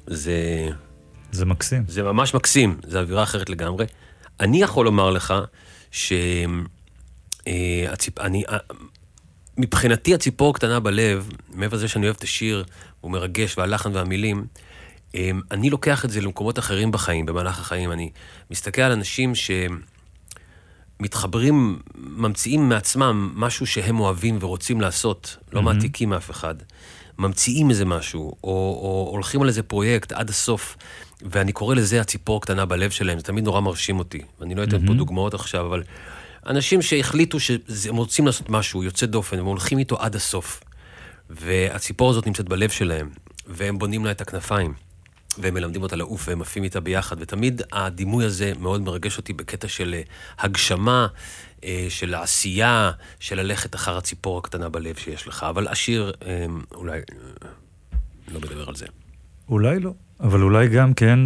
זה... 0.07 0.67
זה 1.31 1.45
מקסים. 1.45 1.83
זה 1.87 2.03
ממש 2.03 2.33
מקסים, 2.33 2.77
זו 2.87 2.99
אווירה 2.99 3.23
אחרת 3.23 3.49
לגמרי. 3.49 3.85
אני 4.39 4.61
יכול 4.61 4.85
לומר 4.85 5.11
לך 5.11 5.33
ש... 5.91 6.13
אה, 7.47 7.85
הציפ... 7.89 8.19
אני... 8.19 8.43
אה, 8.49 8.57
מבחינתי 9.57 10.13
הציפור 10.13 10.53
קטנה 10.53 10.79
בלב, 10.79 11.29
מעבר 11.53 11.77
לזה 11.77 11.87
שאני 11.87 12.05
אוהב 12.05 12.15
את 12.17 12.23
השיר, 12.23 12.63
הוא 13.01 13.11
מרגש, 13.11 13.57
והלחן 13.57 13.95
והמילים, 13.95 14.45
אה, 15.15 15.31
אני 15.51 15.69
לוקח 15.69 16.05
את 16.05 16.09
זה 16.09 16.21
למקומות 16.21 16.59
אחרים 16.59 16.91
בחיים, 16.91 17.25
במהלך 17.25 17.59
החיים. 17.59 17.91
אני 17.91 18.09
מסתכל 18.51 18.81
על 18.81 18.91
אנשים 18.91 19.35
שמתחברים, 21.03 21.79
ממציאים 21.95 22.69
מעצמם 22.69 23.31
משהו 23.35 23.67
שהם 23.67 23.99
אוהבים 23.99 24.37
ורוצים 24.41 24.81
לעשות, 24.81 25.37
לא 25.53 25.61
מהמם. 25.61 25.77
מעתיקים 25.77 26.09
מאף 26.09 26.31
אחד. 26.31 26.55
ממציאים 27.17 27.69
איזה 27.69 27.85
משהו, 27.85 28.19
או, 28.43 28.49
או 28.83 29.07
הולכים 29.11 29.41
על 29.41 29.47
איזה 29.47 29.63
פרויקט 29.63 30.11
עד 30.11 30.29
הסוף, 30.29 30.77
ואני 31.21 31.51
קורא 31.51 31.75
לזה 31.75 32.01
הציפור 32.01 32.41
קטנה 32.41 32.65
בלב 32.65 32.91
שלהם, 32.91 33.17
זה 33.17 33.23
תמיד 33.23 33.43
נורא 33.43 33.61
מרשים 33.61 33.99
אותי. 33.99 34.21
ואני 34.39 34.55
לא 34.55 34.63
אתן 34.63 34.71
פה 34.71 34.77
מהמם. 34.77 34.97
דוגמאות 34.97 35.33
עכשיו, 35.33 35.65
אבל 35.65 35.83
אנשים 36.47 36.81
שהחליטו 36.81 37.39
שהם 37.39 37.95
רוצים 37.95 38.25
לעשות 38.25 38.49
משהו 38.49 38.83
יוצא 38.83 39.05
דופן, 39.05 39.39
הם 39.39 39.45
הולכים 39.45 39.77
איתו 39.77 40.01
עד 40.01 40.15
הסוף. 40.15 40.63
והציפור 41.29 42.09
הזאת 42.09 42.27
נמצאת 42.27 42.49
בלב 42.49 42.69
שלהם, 42.69 43.09
והם 43.47 43.79
בונים 43.79 44.05
לה 44.05 44.11
את 44.11 44.21
הכנפיים, 44.21 44.73
והם 45.37 45.53
מלמדים 45.53 45.83
אותה 45.83 45.95
לעוף, 45.95 46.27
והם 46.27 46.41
עפים 46.41 46.63
איתה 46.63 46.79
ביחד, 46.79 47.15
ותמיד 47.19 47.61
הדימוי 47.71 48.25
הזה 48.25 48.53
מאוד 48.59 48.81
מרגש 48.81 49.17
אותי 49.17 49.33
בקטע 49.33 49.67
של 49.67 49.95
אה, 49.97 50.01
הגשמה, 50.39 51.07
אה, 51.63 51.85
של 51.89 52.13
העשייה, 52.13 52.91
של 53.19 53.39
ללכת 53.39 53.75
אחר 53.75 53.97
הציפור 53.97 54.37
הקטנה 54.37 54.69
בלב 54.69 54.95
שיש 54.95 55.27
לך. 55.27 55.43
אבל 55.49 55.67
השיר, 55.67 56.13
אה, 56.25 56.45
אולי, 56.75 56.99
לא 58.31 58.39
מדבר 58.39 58.69
על 58.69 58.75
זה. 58.75 58.85
אולי 59.49 59.79
לא, 59.79 59.93
אבל 60.19 60.41
אולי 60.41 60.67
גם 60.67 60.93
כן, 60.93 61.19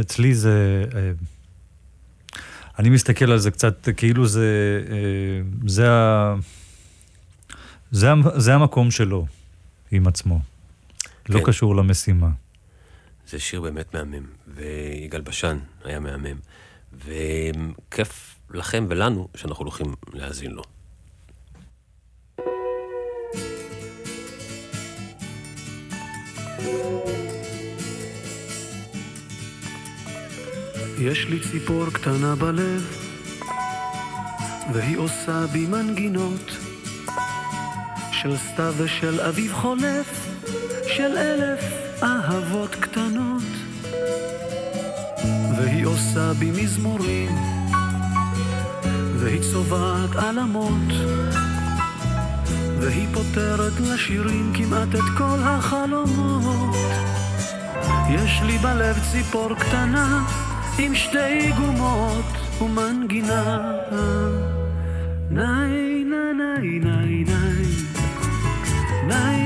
אצלי 0.00 0.34
זה... 0.34 0.84
אני 2.78 2.90
מסתכל 2.90 3.32
על 3.32 3.38
זה 3.38 3.50
קצת 3.50 3.88
כאילו 3.96 4.26
זה... 4.26 4.80
זה, 5.66 5.90
ה, 5.90 6.34
זה, 7.90 8.08
זה 8.36 8.54
המקום 8.54 8.90
שלו 8.90 9.26
עם 9.90 10.06
עצמו. 10.06 10.40
לא 11.28 11.38
כן. 11.38 11.44
קשור 11.44 11.76
למשימה. 11.76 12.28
זה 13.28 13.40
שיר 13.40 13.60
באמת 13.60 13.94
מהמם, 13.94 14.26
ויגאל 14.48 15.20
בשן 15.20 15.58
היה 15.84 16.00
מהמם. 16.00 16.36
וכיף 16.92 18.34
לכם 18.50 18.86
ולנו 18.88 19.28
שאנחנו 19.36 19.64
הולכים 19.64 19.94
להאזין 20.12 20.50
לו. 20.50 20.62
יש 30.98 31.26
לי 31.26 31.40
ציפור 31.40 31.86
קטנה 31.92 32.34
בלב, 32.36 32.96
והיא 34.72 34.96
עושה 34.96 35.46
בי 35.52 35.66
מנגינות 35.66 36.50
של 38.12 38.36
סתיו 38.36 38.74
ושל 38.76 39.20
אביב 39.20 39.52
חולף, 39.52 40.26
של 40.86 41.16
אלף 41.16 41.83
אהבות 42.02 42.74
קטנות. 42.74 43.42
והיא 45.56 45.86
עושה 45.86 46.32
בי 46.32 46.50
מזמורים, 46.50 47.28
והיא 49.16 49.40
צובעת 49.52 50.16
עלמות, 50.16 50.92
והיא 52.80 53.08
פותרת 53.14 53.80
לשירים 53.80 54.52
כמעט 54.56 54.88
את 54.94 55.18
כל 55.18 55.38
החלומות. 55.42 56.76
יש 58.10 58.40
לי 58.42 58.58
בלב 58.58 58.98
ציפור 59.12 59.54
קטנה, 59.54 60.24
עם 60.78 60.94
שתי 60.94 61.52
גומות 61.56 62.60
ומנגינה. 62.60 63.70
ניי 65.30 66.04
ניי 66.04 66.78
ניי 66.78 67.24
ניי 67.24 67.64
ניי 69.06 69.43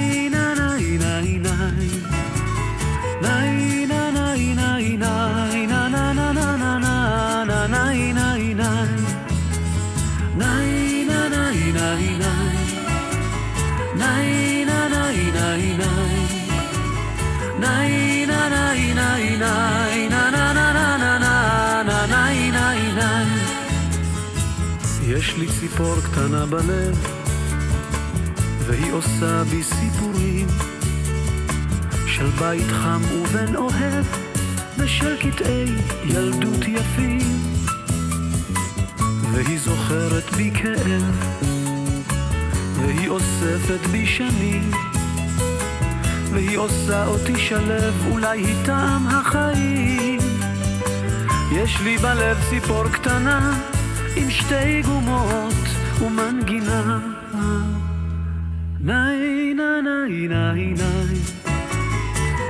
ציפור 25.88 26.02
קטנה 26.12 26.46
בלב 26.46 27.06
והיא 28.66 28.92
עושה 28.92 29.44
בי 29.44 29.62
סיפורים 29.62 30.46
של 32.06 32.26
בית 32.38 32.66
חם 32.66 33.00
ובן 33.12 33.56
אוהב 33.56 34.04
ושל 34.78 35.16
קטעי 35.16 35.74
ילדות 36.04 36.68
יפים 36.68 37.40
והיא 39.32 39.58
זוכרת 39.58 40.30
בי 40.36 40.50
כאב 40.54 41.24
והיא 42.74 43.08
אוספת 43.08 43.86
בי 43.90 44.06
שנים 44.06 44.70
והיא 46.32 46.58
עושה 46.58 47.06
אותי 47.06 47.38
שלב, 47.38 47.94
אולי 48.10 48.40
היא 48.40 48.56
טעם 48.64 49.06
החיים. 49.06 50.20
יש 51.52 51.80
לי 51.80 51.98
בלב 51.98 52.38
ציפור 52.50 52.88
קטנה, 52.88 53.58
עם 54.16 54.30
שתי 54.30 54.82
גומות 54.82 55.57
ומנגינה. 56.02 56.98
ניי 58.80 59.54
ניי 59.54 60.28
ניי 60.28 60.28
ניי 60.28 60.74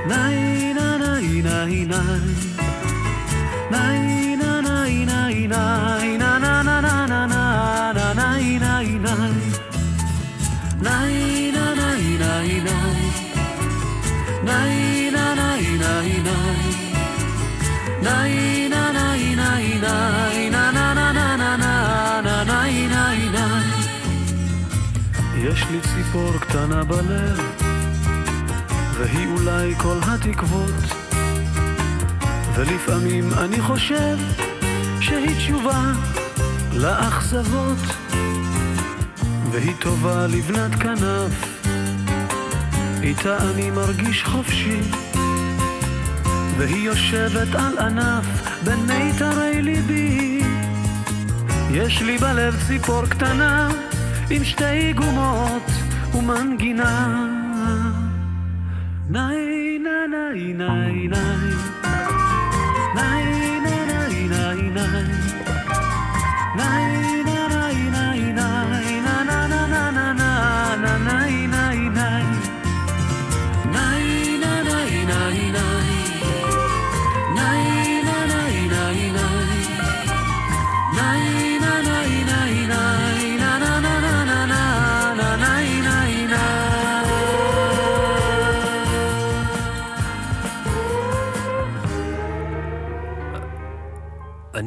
ניי 0.07 0.73
ניי 0.73 1.41
ניי 1.41 1.85
ניי 1.85 2.58
קטנה 26.49 26.83
בלב 26.83 27.39
והיא 28.97 29.27
אולי 29.27 29.75
כל 29.77 29.97
התקוות. 30.07 30.83
ולפעמים 32.55 33.29
אני 33.37 33.61
חושב 33.61 34.17
שהיא 34.99 35.35
תשובה 35.37 35.91
לאכזבות 36.73 37.77
והיא 39.51 39.73
טובה 39.79 40.27
לבנת 40.27 40.75
כנף. 40.75 41.59
איתה 43.03 43.37
אני 43.37 43.71
מרגיש 43.71 44.23
חופשי 44.23 44.81
והיא 46.57 46.85
יושבת 46.85 47.55
על 47.55 47.77
ענף 47.77 48.25
בין 48.63 48.79
מיתרי 48.79 49.61
ליבי. 49.61 50.41
יש 51.71 52.01
לי 52.01 52.17
בלב 52.17 52.63
ציפור 52.67 53.05
קטנה 53.05 53.69
עם 54.29 54.43
שתי 54.43 54.93
גומות 54.93 55.78
ומנגינה. 56.19 57.25
ניי 59.09 59.79
ניי 59.83 60.07
ניי 60.07 60.53
ניי 60.53 61.07
ניי. 61.07 61.55
ניי 62.95 63.59
ניי 63.59 64.69
ניי 64.69 65.38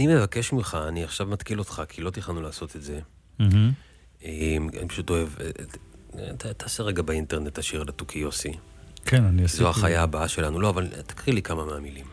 אני 0.07 0.15
מבקש 0.15 0.53
ממך, 0.53 0.77
אני 0.89 1.05
עכשיו 1.05 1.27
מתקיל 1.27 1.59
אותך, 1.59 1.83
כי 1.89 2.01
לא 2.03 2.11
תכננו 2.11 2.43
לעשות 2.43 2.77
את 2.77 2.83
זה. 2.83 2.99
אמ, 3.41 3.71
אני 4.81 4.89
פשוט 4.89 5.11
אוהב... 5.11 5.29
אה, 5.41 5.51
אה, 6.49 6.53
תעשה 6.55 6.83
רגע 6.83 7.03
באינטרנט 7.03 7.59
השיר 7.59 7.83
לתוכי 7.83 8.19
יוסי. 8.19 8.53
כן, 9.07 9.25
אני 9.25 9.45
עשיתי... 9.45 9.59
זו 9.63 9.69
החיה 9.69 10.03
הבאה 10.03 10.29
שלנו. 10.29 10.61
לא, 10.61 10.69
אבל 10.69 10.87
תקריא 11.07 11.35
לי 11.35 11.43
כמה 11.43 11.65
מהמילים. 11.65 12.05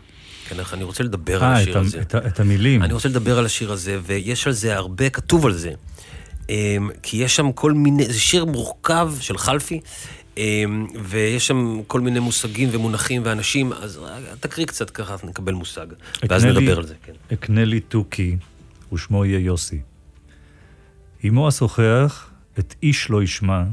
כן, 0.48 0.56
אני 0.74 0.84
רוצה 0.84 1.04
לדבר 1.04 1.44
על 1.44 1.52
אה, 1.54 1.58
את 1.58 1.68
השיר 1.68 1.78
הזה. 1.78 2.02
את 2.02 2.16
ה- 2.16 2.28
את 2.28 2.40
המילים. 2.40 2.84
אני 2.84 2.94
רוצה 2.94 3.10
לדבר 3.10 3.38
על 3.40 3.46
השיר 3.46 3.72
הזה, 3.72 4.00
ויש 4.04 4.48
על 4.48 4.54
זה 4.54 4.76
הרבה, 4.76 5.10
כתוב 5.10 5.46
על 5.46 5.54
זה. 5.54 5.72
אמ, 6.50 6.90
כי 7.04 7.18
יש 7.18 7.36
שם 7.36 7.52
כל 7.52 7.72
מיני, 7.74 8.06
זה 8.06 8.20
שיר 8.20 8.46
מורכב 8.46 9.12
של 9.20 9.38
חלפי, 9.38 9.80
ויש 11.04 11.48
שם 11.48 11.82
כל 11.88 12.02
מיני 12.02 12.20
מושגים 12.20 12.70
ומונחים 12.72 13.22
ואנשים, 13.26 13.74
אז 13.74 14.00
תקריא 14.40 14.66
קצת 14.66 14.90
ככה, 14.90 15.16
נקבל 15.28 15.54
מושג. 15.54 15.88
ואז 16.30 16.46
לי- 16.46 16.52
נדבר 16.52 16.78
על 16.78 16.86
זה, 16.88 16.96
כן. 17.04 17.14
אקנה 17.34 17.66
לי 17.66 17.80
תוכי, 17.80 18.38
ושמו 18.94 19.26
יהיה 19.26 19.40
יוסי. 19.40 19.80
אמו 21.28 21.50
אשוחח, 21.50 22.30
את 22.60 22.76
איש 22.84 23.10
לא 23.10 23.24
ישמע, 23.24 23.64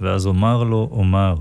ואז 0.00 0.26
אומר 0.26 0.64
לו, 0.64 0.88
אומר, 0.92 1.34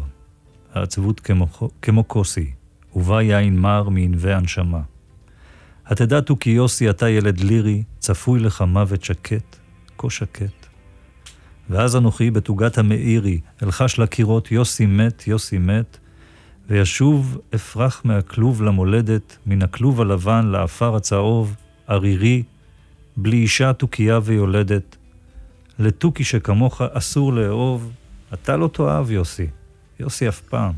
העצבות 0.74 1.20
כמו, 1.20 1.48
כמו 1.82 2.08
כוסי, 2.08 2.52
ובה 2.96 3.22
יין 3.22 3.60
מר 3.60 3.90
מענבי 3.90 4.34
הנשמה. 4.34 4.82
התדע 5.86 6.22
תוכי 6.22 6.50
יוסי, 6.50 6.90
אתה 6.90 7.10
ילד 7.10 7.40
לירי, 7.40 7.84
צפוי 8.00 8.40
לך 8.40 8.62
מוות 8.62 9.04
שקט, 9.04 9.56
כה 9.98 10.10
שקט. 10.10 10.59
ואז 11.70 11.96
אנוכי 11.96 12.32
בתוגת 12.32 12.78
המאירי, 12.78 13.40
אלחש 13.64 14.00
לקירות, 14.00 14.52
יוסי 14.52 14.86
מת, 14.86 15.28
יוסי 15.28 15.58
מת, 15.58 15.98
וישוב 16.70 17.38
אפרח 17.56 18.02
מהכלוב 18.06 18.64
למולדת, 18.64 19.38
מן 19.46 19.62
הכלוב 19.62 20.02
הלבן 20.02 20.46
לעפר 20.46 20.96
הצהוב, 20.96 21.56
ערירי, 21.88 22.44
בלי 23.18 23.38
אישה 23.38 23.74
תוכיה 23.74 24.20
ויולדת. 24.24 24.96
לתוכי 25.80 26.24
שכמוך 26.24 26.82
אסור 26.82 27.34
לאהוב, 27.34 27.92
אתה 28.34 28.58
לא 28.58 28.70
תאהב, 28.74 29.12
יוסי. 29.12 29.48
יוסי 30.00 30.30
אף 30.30 30.40
פעם. 30.40 30.72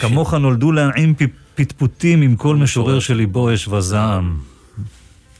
כמוך 0.00 0.34
נולדו 0.34 0.72
להנעים 0.72 1.14
פטפוטים 1.54 2.22
עם 2.22 2.36
כל 2.36 2.56
משורר 2.56 3.00
שליבו 3.00 3.54
אש 3.54 3.68
וזעם. 3.68 4.49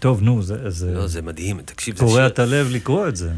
טוב, 0.01 0.22
נו, 0.22 0.42
זה... 0.42 0.70
זה... 0.70 0.94
לא, 0.94 1.07
זה 1.07 1.22
מדהים, 1.22 1.61
תקשיב, 1.61 1.98
קורע. 1.98 2.26
את 2.26 2.38
הלב 2.38 2.68
לקרוא 2.70 3.09
את 3.09 3.16
זה. 3.16 3.30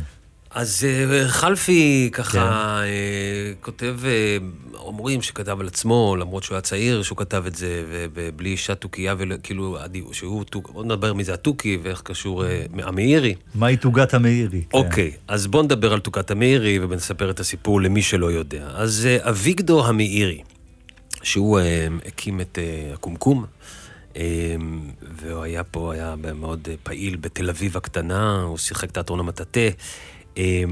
אז 0.54 0.84
אה, 0.84 1.28
חלפי 1.28 2.10
כן. 2.12 2.22
ככה 2.22 2.80
אה, 2.82 3.52
כותב, 3.60 3.96
אה, 4.04 4.36
אומרים 4.74 5.22
שכתב 5.22 5.60
על 5.60 5.66
עצמו, 5.66 6.16
למרות 6.16 6.42
שהוא 6.42 6.54
היה 6.54 6.60
צעיר, 6.60 7.02
שהוא 7.02 7.18
כתב 7.18 7.44
את 7.46 7.54
זה, 7.54 7.84
ובלי 8.14 8.50
אישה 8.50 8.74
תוכייה, 8.74 9.14
וכאילו, 9.18 9.78
שהוא 10.12 10.44
בוא 10.72 10.84
נדבר 10.84 11.12
מי 11.12 11.24
זה 11.24 11.34
התוכי 11.34 11.78
ואיך 11.82 12.02
קשור 12.02 12.44
המאירי. 12.82 13.34
מהי 13.54 13.76
תוגת 13.76 14.14
המאירי? 14.14 14.62
כן. 14.70 14.78
אוקיי, 14.78 15.12
אז 15.28 15.46
בואו 15.46 15.62
נדבר 15.62 15.92
על 15.92 16.00
תוכת 16.00 16.30
המאירי 16.30 16.78
ונספר 16.78 17.30
את 17.30 17.40
הסיפור 17.40 17.80
למי 17.80 18.02
שלא 18.02 18.32
יודע. 18.32 18.68
אז 18.74 19.08
אביגדור 19.20 19.86
המאירי, 19.86 20.42
שהוא 21.22 21.60
הקים 22.06 22.40
את 22.40 22.58
הקומקום, 22.94 23.44
והוא 25.16 25.42
היה 25.42 25.64
פה, 25.64 25.92
היה 25.94 26.14
מאוד 26.34 26.68
פעיל 26.82 27.16
בתל 27.16 27.50
אביב 27.50 27.76
הקטנה, 27.76 28.42
הוא 28.42 28.58
שיחק 28.58 28.90
תיאטרון 28.90 29.20
המטאטה, 29.20 29.60
אה, 30.38 30.62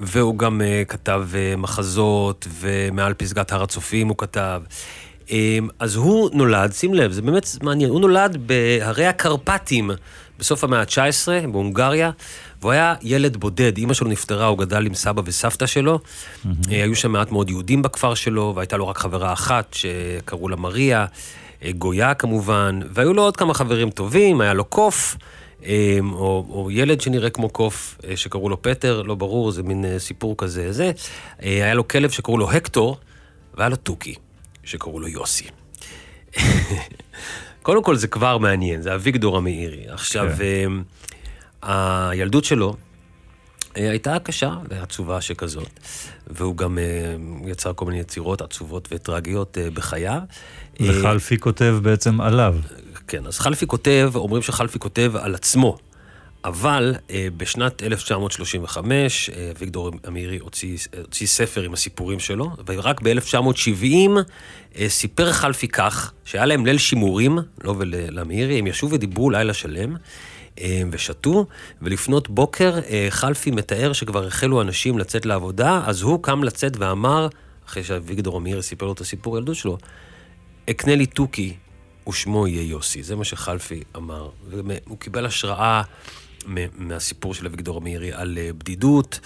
והוא 0.00 0.38
גם 0.38 0.62
אה, 0.62 0.82
כתב 0.88 1.28
אה, 1.34 1.56
מחזות, 1.56 2.48
ומעל 2.60 3.14
פסגת 3.14 3.52
הר 3.52 3.62
הצופים 3.62 4.08
הוא 4.08 4.16
כתב. 4.18 4.62
אה, 5.30 5.58
אז 5.78 5.96
הוא 5.96 6.30
נולד, 6.32 6.72
שים 6.72 6.94
לב, 6.94 7.12
זה 7.12 7.22
באמת 7.22 7.46
מעניין, 7.62 7.90
הוא 7.90 8.00
נולד 8.00 8.36
בהרי 8.46 9.06
הקרפטים 9.06 9.90
בסוף 10.38 10.64
המאה 10.64 10.80
ה-19, 10.80 11.46
בהונגריה, 11.46 12.10
והוא 12.60 12.72
היה 12.72 12.94
ילד 13.02 13.36
בודד, 13.36 13.78
אימא 13.78 13.94
שלו 13.94 14.08
נפטרה, 14.08 14.46
הוא 14.46 14.58
גדל 14.58 14.86
עם 14.86 14.94
סבא 14.94 15.22
וסבתא 15.24 15.66
שלו. 15.66 15.98
אה, 16.46 16.50
היו 16.82 16.96
שם 16.96 17.12
מעט 17.12 17.32
מאוד 17.32 17.50
יהודים 17.50 17.82
בכפר 17.82 18.14
שלו, 18.14 18.52
והייתה 18.56 18.76
לו 18.76 18.88
רק 18.88 18.98
חברה 18.98 19.32
אחת 19.32 19.74
שקראו 19.74 20.48
לה 20.48 20.56
מריה, 20.56 21.06
אה, 21.64 21.72
גויה 21.72 22.14
כמובן, 22.14 22.80
והיו 22.90 23.14
לו 23.14 23.22
עוד 23.22 23.36
כמה 23.36 23.54
חברים 23.54 23.90
טובים, 23.90 24.40
היה 24.40 24.54
לו 24.54 24.64
קוף. 24.64 25.16
אה, 25.64 25.98
או, 26.12 26.46
או 26.50 26.70
ילד 26.70 27.00
שנראה 27.00 27.30
כמו 27.30 27.48
קוף, 27.48 27.98
שקראו 28.14 28.48
לו 28.48 28.62
פטר, 28.62 29.02
לא 29.02 29.14
ברור, 29.14 29.52
זה 29.52 29.62
מין 29.62 29.84
סיפור 29.98 30.34
כזה, 30.38 30.72
זה. 30.72 30.92
היה 31.38 31.74
לו 31.74 31.88
כלב 31.88 32.10
שקראו 32.10 32.38
לו 32.38 32.50
הקטור, 32.50 32.96
והיה 33.54 33.68
לו 33.68 33.76
תוכי, 33.76 34.14
שקראו 34.64 35.00
לו 35.00 35.08
יוסי. 35.08 35.44
קודם 37.62 37.82
כל 37.82 37.96
זה 37.96 38.08
כבר 38.08 38.38
מעניין, 38.38 38.82
זה 38.82 38.94
אביגדור 38.94 39.36
המאירי. 39.36 39.84
עכשיו, 39.88 40.28
כן. 40.38 40.72
הילדות 41.66 42.44
שלו 42.44 42.76
אה, 43.76 43.90
הייתה 43.90 44.18
קשה 44.18 44.54
ועצובה 44.68 45.20
שכזאת, 45.20 45.80
והוא 46.26 46.56
גם 46.56 46.78
אה, 46.78 46.84
יצר 47.50 47.72
כל 47.72 47.84
מיני 47.84 48.00
יצירות 48.00 48.42
עצובות 48.42 48.88
וטרגיות 48.92 49.58
אה, 49.58 49.70
בחייו. 49.70 50.20
וחלפי 50.80 51.38
כותב 51.38 51.78
בעצם 51.82 52.20
עליו. 52.20 52.56
כן, 53.08 53.26
אז 53.26 53.38
חלפי 53.38 53.66
כותב, 53.66 54.10
אומרים 54.14 54.42
שחלפי 54.42 54.78
כותב 54.78 55.12
על 55.16 55.34
עצמו, 55.34 55.76
אבל 56.46 56.94
בשנת 57.36 57.82
1935, 57.82 59.30
אה, 59.30 59.50
אביגדור 59.56 59.90
המאירי 60.04 60.38
הוציא, 60.38 60.78
הוציא 61.02 61.26
ספר 61.26 61.62
עם 61.62 61.72
הסיפורים 61.72 62.20
שלו, 62.20 62.50
ורק 62.66 63.00
ב-1970 63.02 64.10
אה, 64.78 64.88
סיפר 64.88 65.32
חלפי 65.32 65.68
כך, 65.68 66.12
שהיה 66.24 66.46
להם 66.46 66.66
ליל 66.66 66.78
שימורים, 66.78 67.38
לא 67.64 67.74
ולמאירי, 67.78 68.58
הם 68.58 68.66
ישבו 68.66 68.90
ודיברו 68.90 69.30
לילה 69.30 69.54
שלם. 69.54 69.96
אה, 70.60 70.82
ושתו, 70.90 71.46
ולפנות 71.82 72.28
בוקר 72.28 72.78
אה, 72.78 73.06
חלפי 73.10 73.50
מתאר 73.50 73.92
שכבר 73.92 74.26
החלו 74.26 74.62
אנשים 74.62 74.98
לצאת 74.98 75.26
לעבודה, 75.26 75.82
אז 75.86 76.02
הוא 76.02 76.22
קם 76.22 76.44
לצאת 76.44 76.72
ואמר, 76.78 77.28
אחרי 77.66 77.84
שאביגדור 77.84 78.36
המאירי 78.36 78.62
סיפר 78.62 78.86
לו 78.86 78.92
את 78.92 79.00
הסיפור 79.00 79.38
ילדות 79.38 79.56
שלו, 79.56 79.78
אקנה 80.70 80.94
לי 80.94 81.06
תוכי 81.06 81.56
ושמו 82.08 82.46
יהיה 82.46 82.70
יוסי. 82.70 83.02
זה 83.02 83.16
מה 83.16 83.24
שחלפי 83.24 83.82
אמר. 83.96 84.30
והוא 84.48 84.98
קיבל 84.98 85.26
השראה 85.26 85.82
מהסיפור 86.76 87.34
של 87.34 87.46
אביגדור 87.46 87.76
המאירי 87.76 88.12
על 88.12 88.38
אה, 88.38 88.50
בדידות, 88.52 89.20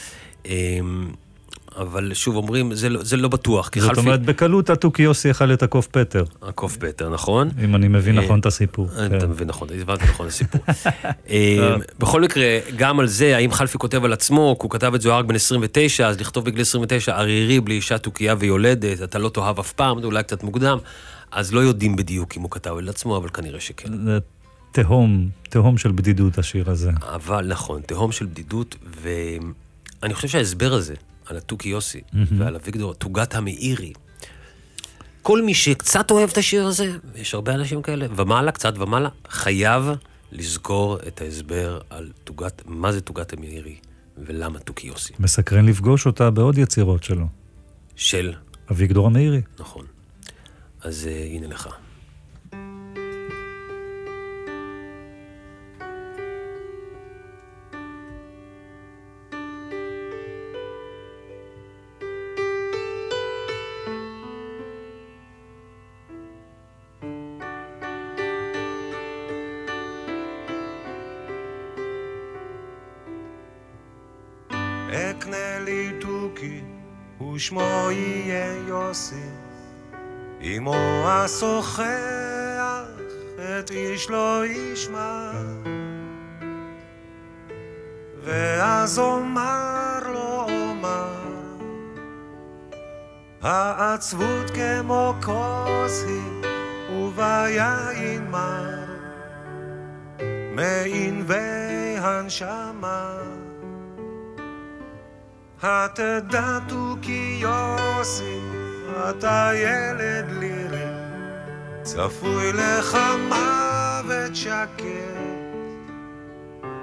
אבל 1.76 2.14
שוב 2.14 2.36
אומרים, 2.36 2.74
זה 2.74 2.88
לא, 2.88 3.04
זה 3.04 3.16
לא 3.16 3.28
בטוח, 3.28 3.70
זאת 3.74 3.88
חלפי... 3.88 4.00
אומרת, 4.00 4.22
בקלות 4.22 4.70
התוכי 4.70 5.02
יוסי 5.02 5.28
יכל 5.28 5.52
את 5.52 5.62
הקוף 5.62 5.86
פטר, 5.86 6.24
הקוף 6.42 6.76
פטר, 6.76 7.08
נכון? 7.08 7.50
אם 7.64 7.76
אני 7.76 7.88
מבין 7.88 8.18
אה, 8.18 8.24
נכון 8.24 8.40
את 8.40 8.46
הסיפור. 8.46 8.88
אתה 9.06 9.20
כן. 9.20 9.30
מבין 9.30 9.48
נכון, 9.48 9.68
הבנתי 9.80 10.04
נכון 10.04 10.26
את 10.26 10.32
הסיפור. 10.32 10.60
אה, 11.30 11.76
בכל 11.98 12.20
מקרה, 12.20 12.58
גם 12.76 13.00
על 13.00 13.06
זה, 13.06 13.36
האם 13.36 13.52
חלפי 13.52 13.78
כותב 13.78 14.04
על 14.04 14.12
עצמו, 14.12 14.56
כי 14.60 14.62
הוא 14.62 14.70
כתב 14.70 14.94
את 14.94 15.06
רק 15.06 15.24
בן 15.24 15.34
29, 15.34 16.08
אז 16.08 16.20
לכתוב 16.20 16.44
בגיל 16.44 16.60
29, 16.60 17.16
ערירי 17.16 17.60
בלי 17.60 17.74
אישה 17.74 17.98
תוכייה 17.98 18.34
ויולדת, 18.38 19.02
אתה 19.02 19.18
לא 19.18 19.28
תאהב 19.28 19.58
אף 19.58 19.72
פעם, 19.72 20.00
זה 20.00 20.06
אולי 20.06 20.22
קצת 20.22 20.42
מוקדם, 20.42 20.78
אז 21.30 21.52
לא 21.52 21.60
יודעים 21.60 21.96
בדיוק 21.96 22.36
אם 22.36 22.42
הוא 22.42 22.50
כתב 22.50 22.74
על 22.78 22.88
עצמו, 22.88 23.16
אבל 23.16 23.28
כנראה 23.28 23.60
שכן. 23.60 23.88
תהום, 24.72 25.28
תהום 25.48 25.78
של 25.78 25.92
בדידות 25.92 26.38
השיר 26.38 26.70
הזה. 26.70 26.90
אבל 27.02 27.46
נכון, 27.46 27.80
תהום 27.80 28.12
של 28.12 28.26
בדידות, 28.26 28.76
ואני 29.02 30.14
חושב 30.14 30.28
שההסבר 30.28 30.72
הזה, 30.72 30.94
על 31.30 31.36
התוכי 31.36 31.68
יוסי 31.68 32.00
מהמם. 32.12 32.26
ועל 32.40 32.54
אביגדור, 32.54 32.94
תוגת 32.94 33.34
המאירי, 33.34 33.92
כל 35.22 35.42
מי 35.42 35.54
שקצת 35.54 36.10
אוהב 36.10 36.30
את 36.30 36.38
השיר 36.38 36.66
הזה, 36.66 36.92
יש 37.14 37.34
הרבה 37.34 37.54
אנשים 37.54 37.82
כאלה, 37.82 38.06
ומעלה, 38.16 38.52
קצת 38.52 38.78
ומעלה, 38.78 39.08
חייב 39.28 39.84
לזכור 40.32 40.98
את 41.08 41.20
ההסבר 41.20 41.80
על 41.90 42.12
תוגת, 42.24 42.62
מה 42.66 42.92
זה 42.92 43.00
תוגת 43.00 43.32
המאירי 43.32 43.76
ולמה 44.18 44.58
תוכי 44.58 44.86
יוסי. 44.86 45.12
מסקרן 45.18 45.66
לפגוש 45.66 46.06
אותה 46.06 46.30
בעוד 46.30 46.58
יצירות 46.58 47.04
שלו. 47.04 47.26
של, 47.96 48.32
אביגדור 48.70 49.06
המאירי. 49.06 49.42
נכון. 49.58 49.86
אז 50.82 51.08
uh, 51.08 51.34
הנה 51.36 51.46
לך. 51.46 51.68
אמו 80.61 81.04
אשוחח, 81.06 81.84
את 83.38 83.70
איש 83.70 84.11
לא 84.11 84.46
ישמע. 84.46 85.30
ואז 88.24 88.98
אומר 88.98 89.98
לו 90.12 90.46
אומר, 90.48 91.12
העצבות 93.42 94.50
כמו 94.50 95.14
כוס 95.24 96.04
היא, 96.06 96.52
וביין 96.92 98.30
מר, 98.30 98.84
מענבי 100.52 101.96
הנשמה. 101.98 103.18
התדע 105.62 106.58
תוכי 106.68 107.38
יוסי, 107.40 108.40
אתה 109.09 109.51
ילד 109.55 110.24
לירי, 110.30 110.90
צפוי 111.82 112.53
לך 112.53 112.98
מוות 113.28 114.36
שקט, 114.36 114.84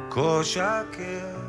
כה 0.10 0.40
שקט. 0.44 1.48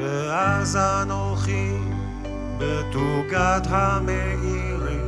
ואז 0.00 0.76
אנוכי 0.76 1.72
בתוגת 2.58 3.66
המאירי, 3.68 5.00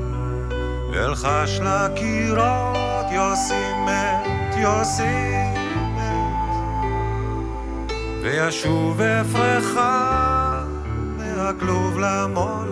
אלחש 0.95 1.61
לקירות 1.61 3.07
יוסי 3.11 3.73
מת, 3.87 4.57
יוסי 4.57 5.35
וישוב 8.23 9.01
אפרחה 9.01 10.65
מהכלוב 11.19 11.99
למולדת, 11.99 12.68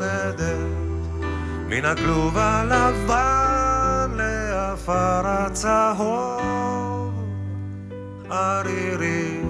מן 1.69 1.85
הכלוב 1.85 2.39
הלבן 2.39 4.11
לעפר 4.17 5.23
הצהוב, 5.25 6.45
ערירי, 8.31 9.41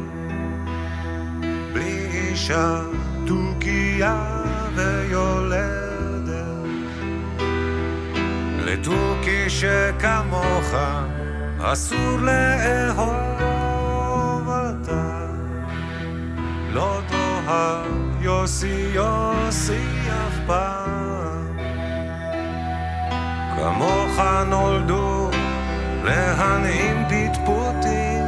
בלי 1.72 2.06
אישה, 2.12 2.80
תוכיה 3.26 4.42
ויולדת, 4.74 6.36
לתוכי 8.58 9.50
שכמוך 9.50 10.74
אסור 11.60 12.18
לאהוב 12.20 13.10
אתה. 14.50 15.26
לא 16.72 17.00
תאהב 17.08 17.86
יוסי 18.20 18.90
יוסי 18.94 19.84
אף 20.08 20.38
פעם. 20.46 20.75
כמוך 23.56 24.20
נולדו 24.46 25.30
להנעים 26.04 27.04
פטפוטים, 27.08 28.24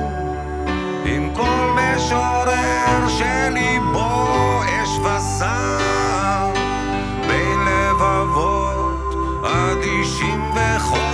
עם 1.04 1.34
כל 1.34 1.76
משורר 1.76 3.08
שליבו 3.08 4.26
אש 4.64 4.88
וסער 4.98 6.52
בין 7.28 7.58
לבבות 7.66 9.14
אדישים 9.44 10.50
וחוטאים 10.54 11.07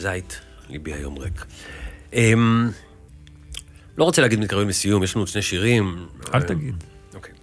כזית, 0.00 0.40
ליבי 0.70 0.92
היום 0.92 1.18
ריק. 1.18 1.46
אמ, 2.12 2.70
לא 3.98 4.04
רוצה 4.04 4.22
להגיד 4.22 4.40
מתקרבים 4.40 4.68
לסיום, 4.68 5.02
יש 5.02 5.14
לנו 5.14 5.22
עוד 5.22 5.28
שני 5.28 5.42
שירים. 5.42 6.06
אל 6.34 6.42
תגיד. 6.42 6.84
אוקיי. 7.14 7.34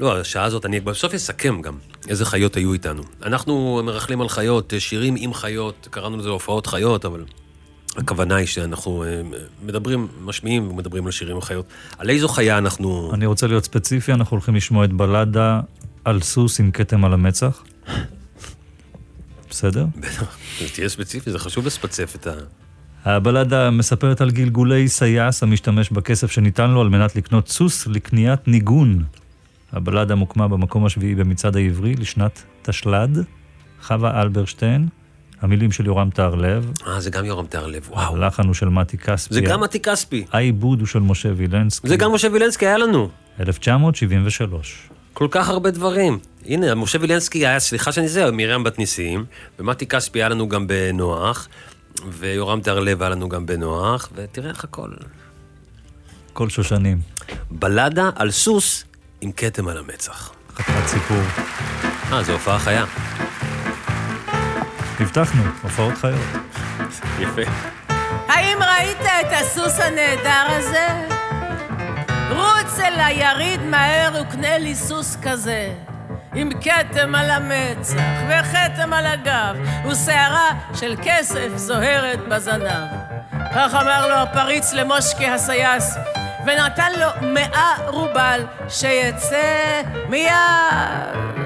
לא, 0.00 0.20
השעה 0.20 0.44
הזאת, 0.44 0.66
אני 0.66 0.80
בסוף 0.80 1.14
אסכם 1.14 1.60
גם 1.62 1.78
איזה 2.08 2.24
חיות 2.24 2.56
היו 2.56 2.72
איתנו. 2.72 3.02
אנחנו 3.22 3.82
מרכלים 3.84 4.20
על 4.20 4.28
חיות, 4.28 4.74
אה, 4.74 4.80
שירים 4.80 5.14
עם 5.18 5.34
חיות, 5.34 5.88
קראנו 5.90 6.16
לזה 6.16 6.28
הופעות 6.28 6.66
חיות, 6.66 7.04
אבל 7.04 7.24
הכוונה 7.96 8.36
היא 8.36 8.46
שאנחנו 8.46 9.04
אה, 9.04 9.22
מדברים, 9.62 10.08
משמיעים 10.20 10.70
ומדברים 10.70 11.06
על 11.06 11.12
שירים 11.12 11.34
עם 11.34 11.42
חיות. 11.42 11.66
על 11.98 12.10
איזו 12.10 12.28
חיה 12.28 12.58
אנחנו... 12.58 13.10
אני 13.14 13.26
רוצה 13.26 13.46
להיות 13.46 13.64
ספציפי, 13.64 14.12
אנחנו 14.12 14.34
הולכים 14.34 14.54
לשמוע 14.54 14.84
את 14.84 14.92
בלדה 14.92 15.60
על 16.04 16.20
סוס 16.20 16.60
עם 16.60 16.70
כתם 16.70 17.04
על 17.04 17.12
המצח. 17.12 17.62
בסדר? 19.56 19.86
בטח, 19.96 20.36
תהיה 20.74 20.88
ספציפי, 20.88 21.30
זה 21.30 21.38
חשוב 21.38 21.66
לספצף 21.66 22.16
את 22.16 22.26
ה... 22.26 22.30
הבלדה 23.04 23.70
מספרת 23.70 24.20
על 24.20 24.30
גלגולי 24.30 24.88
סייס 24.88 25.42
המשתמש 25.42 25.90
בכסף 25.90 26.30
שניתן 26.30 26.70
לו 26.70 26.80
על 26.80 26.88
מנת 26.88 27.16
לקנות 27.16 27.48
סוס 27.48 27.86
לקניית 27.86 28.48
ניגון. 28.48 29.04
הבלדה 29.72 30.14
מוקמה 30.14 30.48
במקום 30.48 30.86
השביעי 30.86 31.14
במצעד 31.14 31.56
העברי 31.56 31.94
לשנת 31.94 32.42
תשל"ד. 32.62 33.08
חווה 33.82 34.22
אלברשטיין, 34.22 34.88
המילים 35.40 35.72
של 35.72 35.86
יורם 35.86 36.10
טהרלב, 36.10 36.72
אה, 36.86 37.00
זה 37.00 37.10
גם 37.10 37.24
יורם 37.24 37.46
טהרלב, 37.46 37.88
וואו. 37.90 38.16
הלחן 38.16 38.46
הוא 38.46 38.54
של 38.54 38.68
מתי 38.68 38.98
כספי. 38.98 39.34
זה 39.34 39.40
גם 39.40 39.60
מתי 39.60 39.80
כספי. 39.80 40.24
העיבוד 40.32 40.80
הוא 40.80 40.86
של 40.86 40.98
משה 41.00 41.28
וילנסקי. 41.36 41.88
זה 41.88 41.96
גם 41.96 42.12
משה 42.12 42.28
וילנסקי 42.32 42.66
היה 42.66 42.78
לנו. 42.78 43.08
1973. 43.40 44.88
כל 45.18 45.28
כך 45.30 45.48
הרבה 45.48 45.70
דברים. 45.70 46.18
הנה, 46.46 46.74
משה 46.74 46.98
וילנסקי 47.00 47.46
היה, 47.46 47.60
סליחה 47.60 47.92
שאני 47.92 48.08
זה, 48.08 48.30
מרים 48.32 48.64
בת 48.64 48.78
ניסים, 48.78 49.24
ומתי 49.58 49.86
כספי 49.86 50.18
היה 50.18 50.28
לנו 50.28 50.48
גם 50.48 50.66
בנוח, 50.66 51.48
ויורם 52.08 52.60
טהרלב 52.60 53.02
היה 53.02 53.10
לנו 53.10 53.28
גם 53.28 53.46
בנוח, 53.46 54.08
ותראה 54.14 54.50
איך 54.50 54.64
הכל. 54.64 54.90
כל 56.32 56.48
שושנים. 56.48 57.00
בלדה 57.50 58.10
על 58.16 58.30
סוס 58.30 58.84
עם 59.20 59.32
כתם 59.32 59.68
על 59.68 59.78
המצח. 59.78 60.32
חתיכת 60.54 60.86
סיפור. 60.86 61.22
אה, 62.12 62.22
זו 62.22 62.32
הופעה 62.32 62.58
חיה. 62.58 62.84
הבטחנו, 65.00 65.42
הופעות 65.62 65.94
חיות. 65.94 66.20
יפה. 67.18 67.42
האם 68.28 68.58
ראית 68.62 69.00
את 69.00 69.32
הסוס 69.32 69.78
הנהדר 69.80 70.46
הזה? 70.48 71.15
רוץ 72.30 72.80
אל 72.80 73.00
היריד 73.00 73.60
מהר 73.62 74.22
וקנה 74.22 74.58
לי 74.58 74.74
סוס 74.74 75.16
כזה. 75.22 75.72
עם 76.34 76.50
כתם 76.60 77.14
על 77.14 77.30
המצח 77.30 78.02
וכתם 78.28 78.92
על 78.92 79.06
הגב 79.06 79.56
ושערה 79.90 80.50
של 80.74 80.96
כסף 81.02 81.48
זוהרת 81.56 82.28
בזנב. 82.28 82.88
כך 83.54 83.74
אמר 83.74 84.08
לו 84.08 84.14
הפריץ 84.14 84.72
למושקי 84.72 85.26
הסייס, 85.26 85.96
ונתן 86.46 86.92
לו 87.00 87.28
מאה 87.28 87.74
רובל 87.86 88.40
שיצא 88.68 89.82
מיד. 90.08 91.45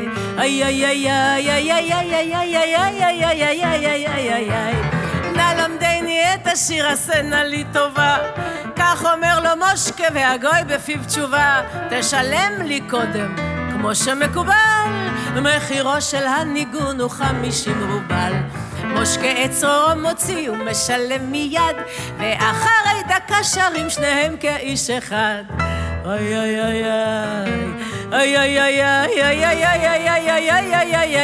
נא 5.35 5.53
למדני 5.57 6.33
את 6.33 6.47
השיר 6.47 6.87
עשה 6.87 7.21
נא 7.21 7.35
לי 7.35 7.63
טובה 7.73 8.17
כך 8.75 9.05
אומר 9.13 9.39
לו 9.39 9.49
מושקה 9.65 10.03
והגוי 10.13 10.63
בפיו 10.67 10.99
תשובה 11.07 11.61
תשלם 11.89 12.61
לי 12.61 12.81
קודם 12.89 13.35
כמו 13.71 13.95
שמקובל 13.95 15.11
מחירו 15.41 16.01
של 16.01 16.27
הניגון 16.27 17.01
הוא 17.01 17.09
חמישים 17.09 17.91
רובל 17.91 18.33
מושקה 18.83 19.45
את 19.45 19.51
צרורו 19.51 19.95
מוציא 20.01 20.51
ומשלם 20.51 21.31
מיד, 21.31 21.75
ואחרי 22.17 23.03
דקה 23.07 23.43
שרים 23.43 23.89
שניהם 23.89 24.37
כאיש 24.37 24.89
אחד. 24.89 25.43
איי 26.05 26.39
איי 26.39 26.61
איי 26.61 26.83
איי 28.13 28.37
איי 28.37 28.57
איי 28.57 28.71
איי 28.89 29.19
איי 29.19 29.29
איי 30.29 30.49
איי 30.49 30.69
איי 30.69 31.17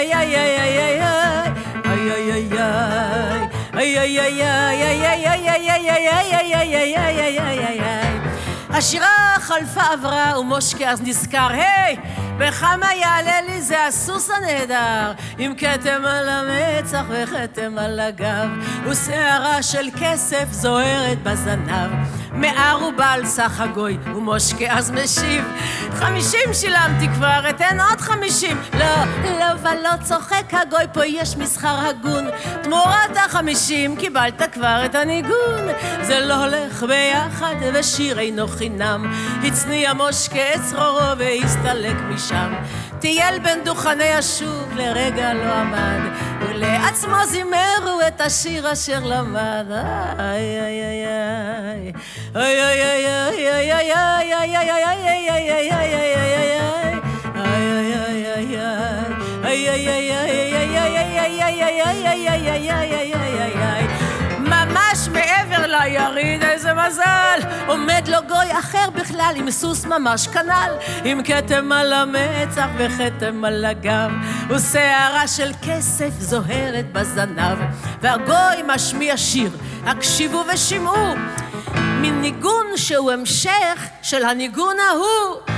איי 6.63 7.17
איי 7.17 7.39
איי 7.39 7.67
איי 7.67 8.19
השירה 8.69 9.35
חלפה 9.39 9.81
עברה 9.93 10.39
ומושקה 10.39 10.89
אז 10.89 11.01
נזכר, 11.01 11.47
היי, 11.51 11.97
בכמה 12.37 12.93
יעלה 12.93 13.36
זה 13.67 13.85
הסוס 13.85 14.29
הנהדר, 14.29 15.11
עם 15.37 15.55
כתם 15.55 16.05
על 16.05 16.29
המצח 16.29 17.03
וכתם 17.09 17.77
על 17.77 17.99
הגב, 17.99 18.49
ושערה 18.85 19.63
של 19.63 19.87
כסף 19.99 20.45
זוהרת 20.51 21.23
בזנב. 21.23 21.91
מערובה 22.31 23.05
על 23.05 23.25
סך 23.25 23.59
הגוי, 23.59 23.97
ומושקה 24.05 24.65
אז 24.69 24.91
משיב, 24.91 25.43
חמישים 25.91 26.53
שילמתי 26.53 27.07
כבר, 27.15 27.49
אתן 27.49 27.77
עוד 27.89 28.01
חמישים. 28.01 28.57
לא, 28.73 29.03
לא 29.23 29.45
ולא 29.61 29.89
צוחק 30.03 30.53
הגוי, 30.53 30.83
פה 30.93 31.05
יש 31.05 31.37
מסחר 31.37 31.87
הגון. 31.89 32.25
תמורת 32.63 33.17
החמישים 33.25 33.95
קיבלת 33.95 34.41
כבר 34.53 34.81
את 34.85 34.95
הניגון. 34.95 35.67
זה 36.01 36.19
לא 36.19 36.33
הולך 36.33 36.83
ביחד, 36.83 37.55
ושיר 37.73 38.19
אינו 38.19 38.47
חינם. 38.47 39.13
הצניע 39.43 39.93
מושקה 39.93 40.55
את 40.55 40.61
צרורו 40.69 41.17
והסתלק 41.17 41.95
משם. 42.09 42.53
טייל 42.99 43.39
בין 43.39 43.63
דוכני 43.63 44.13
השוק, 44.13 44.69
לרגע 44.75 45.33
לא 45.33 45.53
עמד, 45.53 45.99
ולעצמו 46.41 47.25
זימרו 47.25 47.99
את 48.07 48.21
השיר 48.21 48.73
אשר 48.73 48.99
למד. 49.03 49.65
איי 50.19 50.59
איי 50.59 50.83
איי 50.85 51.93
איי 52.35 52.61
איי 52.61 52.93
איי 52.93 53.03
איי 53.03 53.29
איי 53.29 53.73
איי 53.73 54.17
ממש 63.67 63.86
ליריד, 65.83 66.43
איזה 66.43 66.73
מזל! 66.73 67.39
עומד 67.67 68.07
לו 68.07 68.17
גוי 68.27 68.59
אחר 68.59 68.89
בכלל, 68.95 69.33
עם 69.35 69.51
סוס 69.51 69.85
ממש 69.85 70.27
כנל, 70.27 70.71
עם 71.03 71.23
כתם 71.23 71.71
על 71.71 71.93
המצח 71.93 72.67
וכתם 72.77 73.45
על 73.45 73.65
הגב, 73.65 74.11
ושערה 74.49 75.27
של 75.27 75.51
כסף 75.61 76.09
זוהרת 76.19 76.91
בזנב, 76.91 77.57
והגוי 78.01 78.63
משמיע 78.67 79.17
שיר, 79.17 79.51
הקשיבו 79.85 80.43
ושמעו, 80.53 81.15
מין 81.75 82.21
ניגון 82.21 82.65
שהוא 82.75 83.11
המשך 83.11 83.87
של 84.01 84.25
הניגון 84.25 84.75
ההוא. 84.89 85.57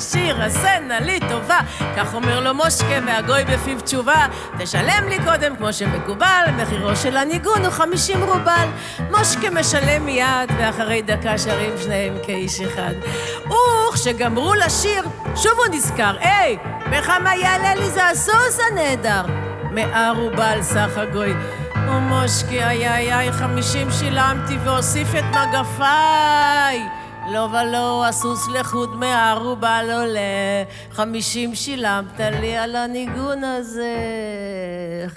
השיר, 0.00 0.42
עשה 0.42 0.80
נא 0.80 0.94
לי 0.94 1.20
טובה. 1.28 1.58
כך 1.96 2.14
אומר 2.14 2.40
לו 2.40 2.54
מושקה 2.54 2.98
והגוי 3.06 3.44
בפיו 3.44 3.80
תשובה. 3.80 4.26
תשלם 4.58 5.08
לי 5.08 5.18
קודם 5.24 5.56
כמו 5.56 5.72
שמקובל, 5.72 6.44
מחירו 6.56 6.96
של 6.96 7.16
הניגון 7.16 7.64
הוא 7.64 7.70
חמישים 7.70 8.22
רובל. 8.22 8.68
מושקה 9.10 9.50
משלם 9.50 10.06
מיד, 10.06 10.50
ואחרי 10.58 11.02
דקה 11.02 11.38
שרים 11.38 11.72
שניהם 11.82 12.14
כאיש 12.26 12.60
אחד. 12.60 12.94
וכשגמרו 13.88 14.54
לשיר, 14.54 15.02
שוב 15.36 15.52
הוא 15.56 15.74
נזכר, 15.74 16.16
היי, 16.20 16.56
בכמה 16.90 17.36
יעלה 17.36 17.74
לי 17.74 17.90
זה 17.90 18.08
הסוס 18.08 18.58
הנהדר. 18.70 19.22
מאה 19.70 20.10
רובל 20.10 20.58
סך 20.62 20.90
הגוי. 20.96 21.34
ומושקי, 21.88 22.64
איי 22.64 22.88
איי 22.88 23.14
איי, 23.14 23.32
חמישים 23.32 23.90
שילמתי 23.90 24.56
והוסיף 24.64 25.08
את 25.14 25.24
מגפיי. 25.24 26.89
לא 27.32 27.48
ולא, 27.52 28.06
הסוס 28.06 28.48
לחוד 28.48 28.96
מערובה 28.96 29.82
לא 29.82 30.02
עולה, 30.02 30.20
חמישים 30.92 31.54
שילמת 31.54 32.20
לי 32.20 32.56
על 32.56 32.76
הניגון 32.76 33.44
הזה. 33.44 33.96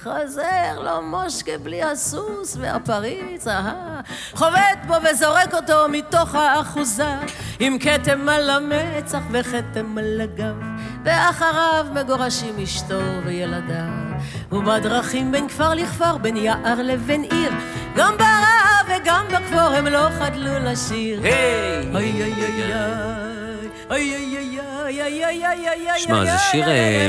חוזר 0.03 0.80
לו 0.84 1.01
מושקה 1.01 1.57
בלי 1.64 1.84
הסוס 1.84 2.57
והפריץ, 2.59 3.47
אהה. 3.47 4.01
חובט 4.34 4.80
בו 4.88 4.93
וזורק 5.03 5.53
אותו 5.53 5.89
מתוך 5.89 6.36
האחוזה, 6.36 7.16
עם 7.59 7.80
כתם 7.80 8.30
על 8.30 8.49
המצח 8.49 9.22
וכתם 9.32 9.97
על 9.97 10.22
הגב, 10.22 10.55
ואחריו 11.03 11.86
מגורשים 11.93 12.55
אשתו 12.64 13.01
וילדיו. 13.26 14.03
ובדרכים 14.51 15.32
בין 15.32 15.49
כפר 15.49 15.74
לכפר, 15.74 16.18
בין 16.18 16.38
יער 16.38 16.82
לבין 16.84 17.24
עיר, 17.24 17.51
גם 17.95 18.18
ברעב 18.18 18.62
וגם 18.88 19.26
בכפור 19.28 19.60
הם 19.60 19.88
לא 19.88 20.08
חדלו 20.20 20.60
לשיר. 20.60 21.22
היי! 21.24 22.24
איי 23.92 24.16
איי 24.16 24.60
איי 24.86 25.02
איי 25.02 25.26
איי 25.26 25.46
איי 25.46 25.90
איי 25.90 26.00
שמע, 26.00 26.26
זה 26.26 26.38
שיר... 26.52 26.70
אה, 26.70 27.08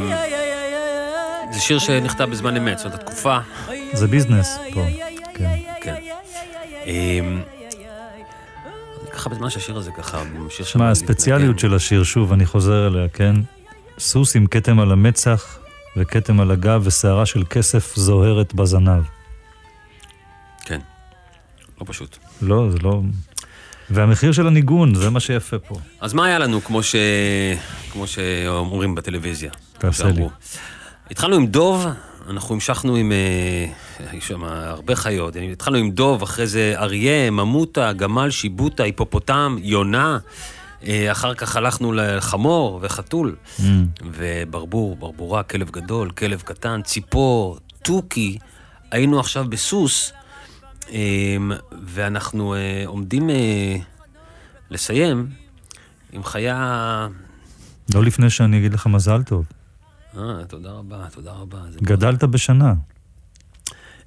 זה 1.52 1.60
שיר 1.60 1.78
שנכתב 1.78 2.24
בזמן 2.30 2.56
אמת, 2.56 2.78
זאת 2.78 2.86
אומרת, 2.86 3.00
התקופה... 3.00 3.38
זה 3.92 4.06
ביזנס 4.06 4.58
פה, 4.74 4.84
כן. 5.34 5.56
כן. 5.80 5.94
אמ, 6.86 7.42
ככה 9.12 9.30
בזמן 9.30 9.50
שהשיר 9.50 9.76
הזה 9.76 9.90
ככה 9.98 10.24
ממשיך 10.24 10.66
שם... 10.66 10.78
שמע, 10.78 10.90
הספציאליות 10.90 11.58
של 11.58 11.74
השיר, 11.74 12.04
שוב, 12.04 12.32
אני 12.32 12.46
חוזר 12.46 12.86
אליה, 12.86 13.08
כן? 13.08 13.34
סוס 13.98 14.36
עם 14.36 14.46
כתם 14.46 14.80
על 14.80 14.92
המצח 14.92 15.58
וכתם 15.96 16.40
על 16.40 16.50
הגב 16.50 16.82
ושערה 16.84 17.26
של 17.26 17.44
כסף 17.50 17.96
זוהרת 17.96 18.54
בזנב. 18.54 19.02
לא 21.80 21.86
פשוט. 21.88 22.16
לא, 22.42 22.70
זה 22.70 22.78
לא... 22.82 23.00
והמחיר 23.90 24.32
של 24.32 24.46
הניגון, 24.46 24.94
זה 24.94 25.10
מה 25.10 25.20
שיפה 25.20 25.58
פה. 25.58 25.74
אז 26.00 26.12
מה 26.14 26.26
היה 26.26 26.38
לנו, 26.38 26.64
כמו, 26.64 26.82
ש... 26.82 26.96
כמו 27.92 28.06
שאומרים 28.06 28.94
בטלוויזיה? 28.94 29.50
תעשה 29.78 30.04
לי. 30.04 30.22
התחלנו 31.10 31.36
עם 31.36 31.46
דוב, 31.46 31.86
אנחנו 32.28 32.54
המשכנו 32.54 32.96
עם... 32.96 33.12
אה, 33.12 33.66
יש 34.16 34.28
שם 34.28 34.44
הרבה 34.44 34.96
חיות. 34.96 35.36
התחלנו 35.52 35.76
עם 35.78 35.90
דוב, 35.90 36.22
אחרי 36.22 36.46
זה 36.46 36.74
אריה, 36.76 37.30
ממוטה, 37.30 37.92
גמל, 37.92 38.30
שיבוטה, 38.30 38.82
היפופוטם, 38.82 39.56
יונה. 39.62 40.18
אה, 40.86 41.12
אחר 41.12 41.34
כך 41.34 41.56
הלכנו 41.56 41.92
לחמור 41.92 42.78
וחתול, 42.82 43.36
Mm. 43.58 43.62
וברבור, 44.04 44.96
ברבורה, 44.96 45.42
כלב 45.42 45.70
גדול, 45.70 46.10
כלב 46.10 46.40
קטן, 46.40 46.80
ציפור, 46.82 47.58
תוכי. 47.82 48.38
היינו 48.90 49.20
עכשיו 49.20 49.44
בסוס, 49.48 50.12
ואנחנו 51.86 52.54
אה, 52.54 52.82
עומדים 52.86 53.30
אה, 53.30 53.76
לסיים 54.70 55.30
עם 56.12 56.24
חיה... 56.24 57.08
לא 57.94 58.02
לפני 58.02 58.30
שאני 58.30 58.58
אגיד 58.58 58.74
לך 58.74 58.86
מזל 58.86 59.22
טוב. 59.22 59.44
אה, 60.16 60.44
תודה 60.48 60.70
רבה, 60.70 61.06
תודה 61.12 61.32
רבה. 61.32 61.58
גדלת 61.82 62.24
בשנה. 62.24 62.74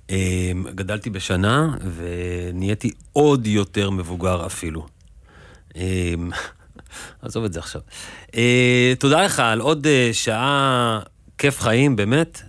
אה, 0.09 0.51
גדלתי 0.75 1.09
בשנה, 1.09 1.75
ונהייתי 1.95 2.91
עוד 3.13 3.47
יותר 3.47 3.89
מבוגר 3.89 4.45
אפילו. 4.45 4.87
אה, 5.75 6.13
עזוב 7.21 7.43
את 7.43 7.53
זה 7.53 7.59
עכשיו. 7.59 7.81
אה, 8.35 8.93
תודה 8.99 9.23
לך 9.23 9.39
על 9.39 9.59
עוד 9.59 9.87
שעה 10.11 10.99
כיף 11.37 11.59
חיים, 11.59 11.95
באמת. 11.95 12.41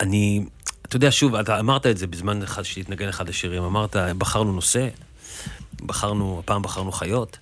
אני, 0.00 0.44
אתה 0.88 0.96
יודע, 0.96 1.08
שוב, 1.10 1.34
אתה 1.34 1.60
אמרת 1.60 1.86
את 1.86 1.98
זה 1.98 2.06
בזמן 2.06 2.40
שהתנגן 2.62 3.08
אחד 3.08 3.28
השירים, 3.28 3.62
אמרת, 3.62 3.96
בחרנו 3.96 4.52
נושא, 4.52 4.88
בחרנו, 5.86 6.40
הפעם 6.44 6.62
בחרנו 6.62 6.92
חיות, 6.92 7.38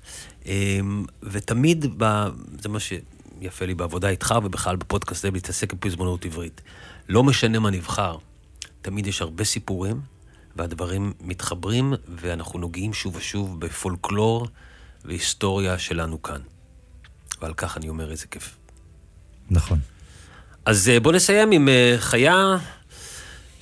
אה, 0.47 0.81
ותמיד, 1.23 1.87
ב, 1.99 2.27
זה 2.63 2.69
מה 2.69 2.79
שיפה 2.81 3.65
לי 3.65 3.75
בעבודה 3.75 4.09
איתך 4.09 4.35
ובכלל 4.45 4.77
בפודקאסט 4.77 5.23
זה 5.23 5.31
להתעסק 5.31 5.73
בפזמונות 5.73 6.25
עברית. 6.25 6.61
לא 7.09 7.25
משנה 7.25 7.59
מה 7.59 7.71
נבחר, 7.71 8.17
תמיד 8.83 9.07
יש 9.07 9.23
הרבה 9.23 9.45
סיפורים, 9.45 10.01
והדברים 10.57 11.13
מתחברים, 11.21 11.95
ואנחנו 12.17 12.59
נוגעים 12.59 12.93
שוב 12.93 13.17
ושוב 13.17 13.61
בפולקלור 13.61 14.49
והיסטוריה 15.05 15.79
שלנו 15.79 16.23
כאן. 16.23 16.41
ועל 17.41 17.55
כך 17.55 17.77
אני 17.77 17.89
אומר 17.89 18.11
איזה 18.11 18.27
כיף. 18.27 18.57
נכון. 19.51 19.79
אז 20.65 20.89
אה, 20.89 21.01
בוא 21.01 21.13
נסיים 21.13 21.51
עם 21.51 21.69
אה, 21.69 21.97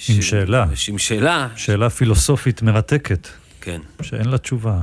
ש... 0.06 0.10
עם 0.10 0.22
שאלה. 0.22 0.64
עם 0.88 0.98
שאלה. 0.98 1.48
שאלה 1.56 1.90
פילוסופית 1.90 2.62
מרתקת. 2.62 3.28
כן. 3.60 3.80
שאין 4.02 4.28
לה 4.28 4.38
תשובה. 4.38 4.80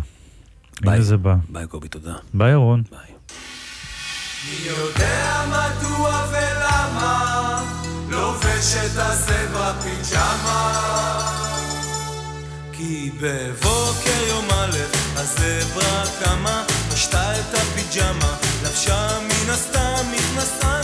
ביי. 0.82 0.94
הנה 0.94 1.04
זה 1.04 1.18
בא. 1.18 1.36
ביי 1.50 1.68
קובי, 1.68 1.88
תודה. 1.88 2.14
ביי 2.34 2.52
ירון. 2.52 2.84
ביי. 2.92 3.00
מי 4.50 4.68
יודע 4.70 5.46
מדוע 5.48 6.28
ולמה 6.32 7.64
לובש 8.10 8.76
את 8.76 8.98
הסברה 8.98 9.74
פיג'מה 9.82 10.72
כי 12.74 13.12
בבוקר 13.22 14.24
יום 14.30 14.46
א' 14.52 14.78
הסברה 15.16 16.04
קמה, 16.24 16.64
פשטה 16.94 17.40
את 17.40 17.54
הפיג'מה, 17.54 18.36
לבשה 18.64 19.20
מן 19.20 19.50
הסתם, 19.50 20.06
נכנסה 20.14 20.81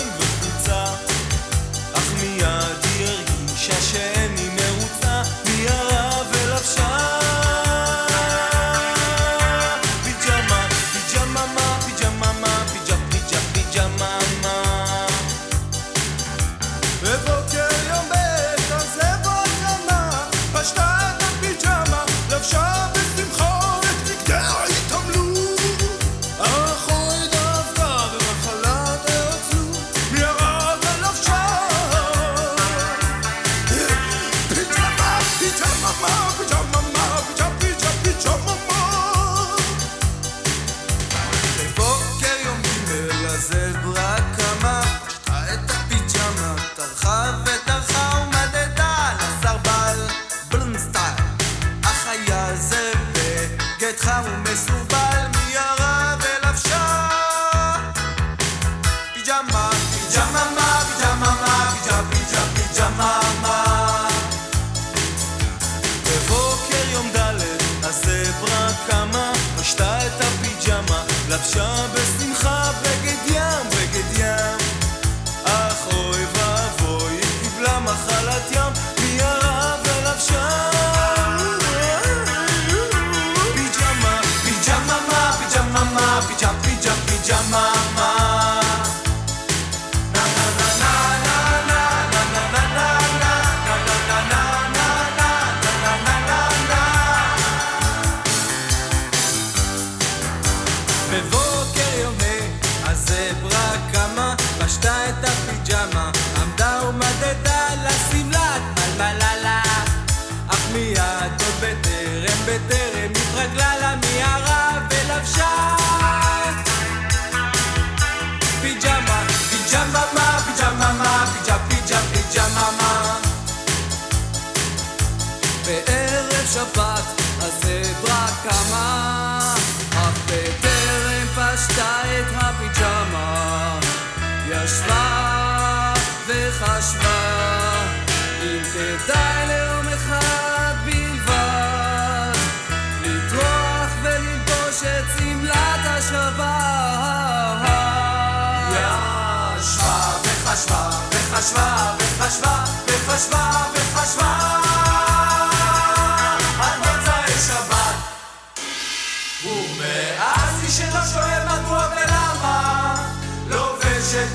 הפיג'מה, 71.55 72.06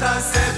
ומאז 0.03 0.33
מי 0.37 0.52